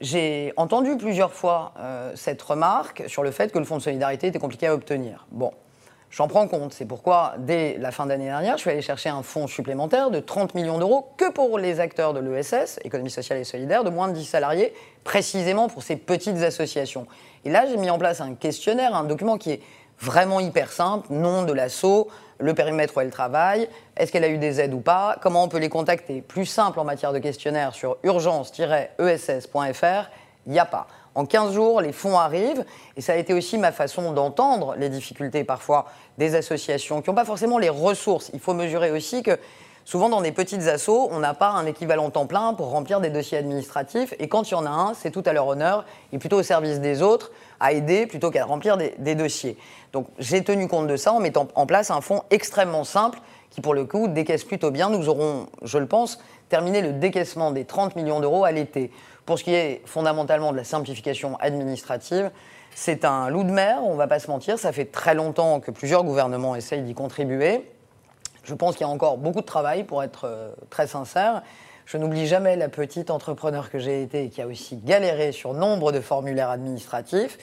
J'ai 0.00 0.54
entendu 0.56 0.96
plusieurs 0.96 1.34
fois 1.34 1.74
euh, 1.78 2.12
cette 2.14 2.40
remarque 2.40 3.04
sur 3.06 3.22
le 3.22 3.30
fait 3.30 3.52
que 3.52 3.58
le 3.58 3.66
fonds 3.66 3.76
de 3.76 3.82
solidarité 3.82 4.28
était 4.28 4.38
compliqué 4.38 4.66
à 4.66 4.74
obtenir. 4.74 5.26
Bon, 5.30 5.52
j'en 6.10 6.26
prends 6.26 6.48
compte. 6.48 6.72
C'est 6.72 6.86
pourquoi, 6.86 7.34
dès 7.36 7.76
la 7.78 7.90
fin 7.90 8.06
d'année 8.06 8.24
dernière, 8.24 8.56
je 8.56 8.62
suis 8.62 8.70
allé 8.70 8.80
chercher 8.80 9.10
un 9.10 9.22
fonds 9.22 9.46
supplémentaire 9.46 10.10
de 10.10 10.18
30 10.18 10.54
millions 10.54 10.78
d'euros 10.78 11.10
que 11.18 11.30
pour 11.30 11.58
les 11.58 11.80
acteurs 11.80 12.14
de 12.14 12.20
l'ESS, 12.20 12.80
Économie 12.82 13.10
sociale 13.10 13.40
et 13.40 13.44
solidaire, 13.44 13.84
de 13.84 13.90
moins 13.90 14.08
de 14.08 14.14
10 14.14 14.24
salariés, 14.24 14.72
précisément 15.04 15.68
pour 15.68 15.82
ces 15.82 15.96
petites 15.96 16.38
associations. 16.38 17.06
Et 17.44 17.50
là, 17.50 17.66
j'ai 17.66 17.76
mis 17.76 17.90
en 17.90 17.98
place 17.98 18.22
un 18.22 18.34
questionnaire, 18.34 18.94
un 18.94 19.04
document 19.04 19.36
qui 19.36 19.50
est 19.50 19.60
vraiment 20.00 20.40
hyper 20.40 20.72
simple, 20.72 21.12
nom 21.12 21.42
de 21.42 21.52
l'assaut, 21.52 22.08
le 22.38 22.54
périmètre 22.54 22.96
où 22.96 23.00
elle 23.00 23.10
travaille, 23.10 23.68
est-ce 23.96 24.10
qu'elle 24.10 24.24
a 24.24 24.28
eu 24.28 24.38
des 24.38 24.60
aides 24.60 24.72
ou 24.72 24.80
pas, 24.80 25.16
comment 25.20 25.44
on 25.44 25.48
peut 25.48 25.58
les 25.58 25.68
contacter. 25.68 26.22
Plus 26.22 26.46
simple 26.46 26.80
en 26.80 26.84
matière 26.84 27.12
de 27.12 27.18
questionnaire 27.18 27.74
sur 27.74 27.98
urgence-ess.fr, 28.02 30.10
il 30.46 30.52
n'y 30.52 30.58
a 30.58 30.64
pas. 30.64 30.86
En 31.14 31.26
15 31.26 31.52
jours, 31.52 31.80
les 31.80 31.92
fonds 31.92 32.18
arrivent, 32.18 32.64
et 32.96 33.00
ça 33.00 33.12
a 33.12 33.16
été 33.16 33.34
aussi 33.34 33.58
ma 33.58 33.72
façon 33.72 34.12
d'entendre 34.12 34.74
les 34.78 34.88
difficultés 34.88 35.44
parfois 35.44 35.86
des 36.18 36.34
associations 36.34 37.02
qui 37.02 37.10
n'ont 37.10 37.16
pas 37.16 37.24
forcément 37.24 37.58
les 37.58 37.68
ressources. 37.68 38.30
Il 38.32 38.40
faut 38.40 38.54
mesurer 38.54 38.90
aussi 38.90 39.22
que 39.22 39.38
souvent 39.90 40.08
dans 40.08 40.20
des 40.20 40.30
petites 40.30 40.68
assos, 40.68 41.08
on 41.10 41.18
n'a 41.18 41.34
pas 41.34 41.48
un 41.48 41.66
équivalent 41.66 42.10
temps 42.10 42.26
plein 42.26 42.54
pour 42.54 42.70
remplir 42.70 43.00
des 43.00 43.10
dossiers 43.10 43.38
administratifs, 43.38 44.14
et 44.20 44.28
quand 44.28 44.48
il 44.48 44.52
y 44.52 44.54
en 44.54 44.64
a 44.64 44.70
un, 44.70 44.94
c'est 44.94 45.10
tout 45.10 45.24
à 45.26 45.32
leur 45.32 45.48
honneur, 45.48 45.84
et 46.12 46.18
plutôt 46.18 46.38
au 46.38 46.44
service 46.44 46.78
des 46.78 47.02
autres, 47.02 47.32
à 47.58 47.72
aider 47.72 48.06
plutôt 48.06 48.30
qu'à 48.30 48.44
remplir 48.44 48.76
des, 48.76 48.94
des 48.98 49.16
dossiers. 49.16 49.58
Donc 49.92 50.06
j'ai 50.20 50.44
tenu 50.44 50.68
compte 50.68 50.86
de 50.86 50.96
ça 50.96 51.12
en 51.12 51.18
mettant 51.18 51.48
en 51.56 51.66
place 51.66 51.90
un 51.90 52.00
fonds 52.02 52.22
extrêmement 52.30 52.84
simple 52.84 53.18
qui, 53.50 53.60
pour 53.60 53.74
le 53.74 53.84
coup, 53.84 54.06
décaisse 54.06 54.44
plutôt 54.44 54.70
bien. 54.70 54.90
Nous 54.90 55.08
aurons, 55.08 55.48
je 55.62 55.78
le 55.78 55.86
pense, 55.86 56.20
terminé 56.48 56.82
le 56.82 56.92
décaissement 56.92 57.50
des 57.50 57.64
30 57.64 57.96
millions 57.96 58.20
d'euros 58.20 58.44
à 58.44 58.52
l'été. 58.52 58.92
Pour 59.26 59.40
ce 59.40 59.44
qui 59.44 59.54
est 59.54 59.82
fondamentalement 59.86 60.52
de 60.52 60.56
la 60.56 60.64
simplification 60.64 61.36
administrative, 61.40 62.30
c'est 62.76 63.04
un 63.04 63.28
loup 63.28 63.42
de 63.42 63.50
mer, 63.50 63.80
on 63.82 63.94
ne 63.94 63.98
va 63.98 64.06
pas 64.06 64.20
se 64.20 64.30
mentir. 64.30 64.56
Ça 64.56 64.70
fait 64.70 64.84
très 64.84 65.16
longtemps 65.16 65.58
que 65.58 65.72
plusieurs 65.72 66.04
gouvernements 66.04 66.54
essayent 66.54 66.82
d'y 66.82 66.94
contribuer. 66.94 67.64
Je 68.44 68.54
pense 68.54 68.76
qu'il 68.76 68.86
y 68.86 68.90
a 68.90 68.92
encore 68.92 69.18
beaucoup 69.18 69.40
de 69.40 69.46
travail, 69.46 69.84
pour 69.84 70.02
être 70.02 70.26
euh, 70.26 70.50
très 70.70 70.86
sincère. 70.86 71.42
Je 71.86 71.96
n'oublie 71.96 72.26
jamais 72.26 72.56
la 72.56 72.68
petite 72.68 73.10
entrepreneur 73.10 73.70
que 73.70 73.78
j'ai 73.78 74.02
été 74.02 74.24
et 74.24 74.28
qui 74.28 74.40
a 74.40 74.46
aussi 74.46 74.76
galéré 74.76 75.32
sur 75.32 75.54
nombre 75.54 75.92
de 75.92 76.00
formulaires 76.00 76.50
administratifs. 76.50 77.38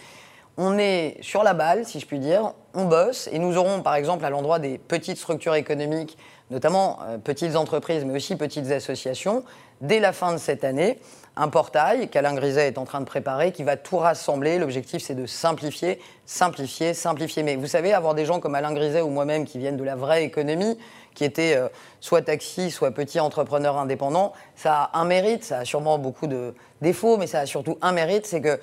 On 0.57 0.77
est 0.77 1.17
sur 1.21 1.43
la 1.43 1.53
balle, 1.53 1.85
si 1.85 1.99
je 1.99 2.05
puis 2.07 2.19
dire, 2.19 2.53
on 2.73 2.85
bosse 2.85 3.29
et 3.31 3.39
nous 3.39 3.57
aurons 3.57 3.81
par 3.81 3.95
exemple 3.95 4.25
à 4.25 4.29
l'endroit 4.29 4.57
des 4.57 4.77
petites 4.77 5.17
structures 5.17 5.53
économiques, 5.53 6.17
notamment 6.51 6.99
euh, 7.03 7.17
petites 7.17 7.55
entreprises 7.55 8.05
mais 8.05 8.15
aussi 8.15 8.35
petites 8.35 8.71
associations, 8.71 9.43
dès 9.81 9.99
la 9.99 10.13
fin 10.13 10.33
de 10.33 10.37
cette 10.37 10.63
année, 10.63 10.99
un 11.35 11.49
portail 11.49 12.09
qu'Alain 12.09 12.33
Griset 12.33 12.67
est 12.67 12.77
en 12.77 12.85
train 12.85 12.99
de 12.99 13.05
préparer 13.05 13.51
qui 13.51 13.63
va 13.63 13.77
tout 13.77 13.97
rassembler. 13.97 14.57
L'objectif, 14.57 15.03
c'est 15.03 15.13
de 15.13 15.27
simplifier, 15.27 15.99
simplifier, 16.25 16.93
simplifier. 16.95 17.43
Mais 17.43 17.55
vous 17.55 17.67
savez, 17.67 17.93
avoir 17.93 18.15
des 18.15 18.25
gens 18.25 18.39
comme 18.39 18.55
Alain 18.55 18.73
Griset 18.73 19.01
ou 19.01 19.09
moi-même 19.09 19.45
qui 19.45 19.59
viennent 19.59 19.77
de 19.77 19.83
la 19.83 19.95
vraie 19.95 20.23
économie, 20.23 20.77
qui 21.13 21.23
étaient 21.23 21.55
euh, 21.55 21.67
soit 22.01 22.23
taxi, 22.23 22.71
soit 22.71 22.91
petits 22.91 23.19
entrepreneurs 23.19 23.77
indépendants, 23.77 24.33
ça 24.55 24.89
a 24.91 24.99
un 24.99 25.05
mérite, 25.05 25.43
ça 25.43 25.59
a 25.59 25.65
sûrement 25.65 25.99
beaucoup 25.99 26.27
de 26.27 26.55
défauts, 26.81 27.17
mais 27.17 27.27
ça 27.27 27.39
a 27.39 27.45
surtout 27.45 27.77
un 27.81 27.91
mérite, 27.91 28.25
c'est 28.25 28.41
que 28.41 28.59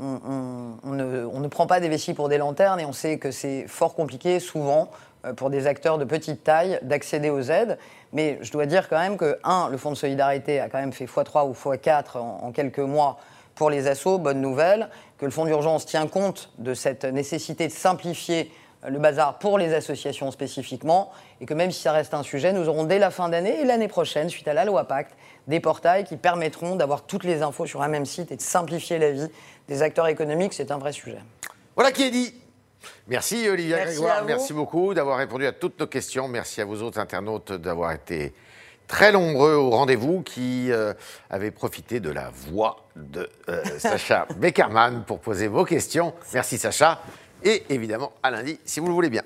on, 0.00 0.92
ne, 0.92 1.48
prend 1.48 1.66
pas 1.66 1.80
des 1.80 1.88
vessies 1.88 2.14
pour 2.14 2.28
des 2.28 2.38
lanternes 2.38 2.78
et 2.78 2.84
on 2.84 2.92
sait 2.92 3.18
que 3.18 3.32
c'est 3.32 3.66
fort 3.66 3.94
compliqué 3.94 4.38
souvent 4.38 4.90
pour 5.36 5.50
des 5.50 5.66
acteurs 5.66 5.98
de 5.98 6.04
petite 6.04 6.44
taille 6.44 6.78
d'accéder 6.82 7.30
aux 7.30 7.42
aides. 7.42 7.78
Mais 8.12 8.38
je 8.40 8.50
dois 8.52 8.66
dire 8.66 8.88
quand 8.88 8.98
même 8.98 9.16
que, 9.16 9.38
un, 9.44 9.68
le 9.68 9.76
Fonds 9.76 9.90
de 9.90 9.96
solidarité 9.96 10.60
a 10.60 10.68
quand 10.68 10.78
même 10.78 10.92
fait 10.92 11.06
x3 11.06 11.48
ou 11.48 11.52
x4 11.52 12.18
en, 12.18 12.40
en 12.44 12.52
quelques 12.52 12.78
mois 12.78 13.18
pour 13.54 13.70
les 13.70 13.88
assos, 13.88 14.18
bonne 14.18 14.40
nouvelle, 14.40 14.88
que 15.18 15.24
le 15.24 15.30
Fonds 15.32 15.44
d'urgence 15.44 15.84
tient 15.84 16.06
compte 16.06 16.50
de 16.58 16.74
cette 16.74 17.04
nécessité 17.04 17.66
de 17.66 17.72
simplifier 17.72 18.52
euh, 18.84 18.90
le 18.90 18.98
bazar 18.98 19.38
pour 19.38 19.58
les 19.58 19.74
associations 19.74 20.30
spécifiquement, 20.30 21.10
et 21.40 21.46
que 21.46 21.54
même 21.54 21.72
si 21.72 21.82
ça 21.82 21.92
reste 21.92 22.14
un 22.14 22.22
sujet, 22.22 22.52
nous 22.52 22.68
aurons 22.68 22.84
dès 22.84 23.00
la 23.00 23.10
fin 23.10 23.28
d'année 23.28 23.60
et 23.60 23.64
l'année 23.64 23.88
prochaine, 23.88 24.28
suite 24.28 24.46
à 24.46 24.54
la 24.54 24.64
loi 24.64 24.84
Pacte, 24.84 25.16
des 25.48 25.58
portails 25.58 26.04
qui 26.04 26.16
permettront 26.16 26.76
d'avoir 26.76 27.02
toutes 27.02 27.24
les 27.24 27.42
infos 27.42 27.66
sur 27.66 27.82
un 27.82 27.88
même 27.88 28.06
site 28.06 28.30
et 28.30 28.36
de 28.36 28.42
simplifier 28.42 28.98
la 28.98 29.10
vie 29.10 29.28
des 29.66 29.82
acteurs 29.82 30.06
économiques. 30.06 30.52
C'est 30.52 30.70
un 30.70 30.78
vrai 30.78 30.92
sujet. 30.92 31.18
Voilà 31.74 31.90
qui 31.90 32.04
est 32.04 32.10
dit. 32.10 32.34
Merci 33.08 33.48
Olivia 33.48 33.84
Grégoire, 33.84 34.24
merci 34.24 34.52
beaucoup 34.52 34.94
d'avoir 34.94 35.18
répondu 35.18 35.46
à 35.46 35.52
toutes 35.52 35.80
nos 35.80 35.86
questions. 35.86 36.28
Merci 36.28 36.60
à 36.60 36.64
vous 36.64 36.82
autres 36.82 36.98
internautes 36.98 37.52
d'avoir 37.52 37.92
été 37.92 38.32
très 38.86 39.12
nombreux 39.12 39.54
au 39.54 39.70
rendez-vous 39.70 40.22
qui 40.22 40.72
euh, 40.72 40.94
avaient 41.30 41.50
profité 41.50 42.00
de 42.00 42.10
la 42.10 42.30
voix 42.30 42.88
de 42.96 43.28
euh, 43.48 43.62
Sacha 43.78 44.26
Beckerman 44.36 45.04
pour 45.04 45.20
poser 45.20 45.46
vos 45.46 45.64
questions. 45.64 46.14
Merci 46.32 46.58
Sacha 46.58 47.00
et 47.44 47.64
évidemment 47.68 48.12
à 48.22 48.30
lundi 48.30 48.58
si 48.64 48.80
vous 48.80 48.88
le 48.88 48.94
voulez 48.94 49.10
bien. 49.10 49.22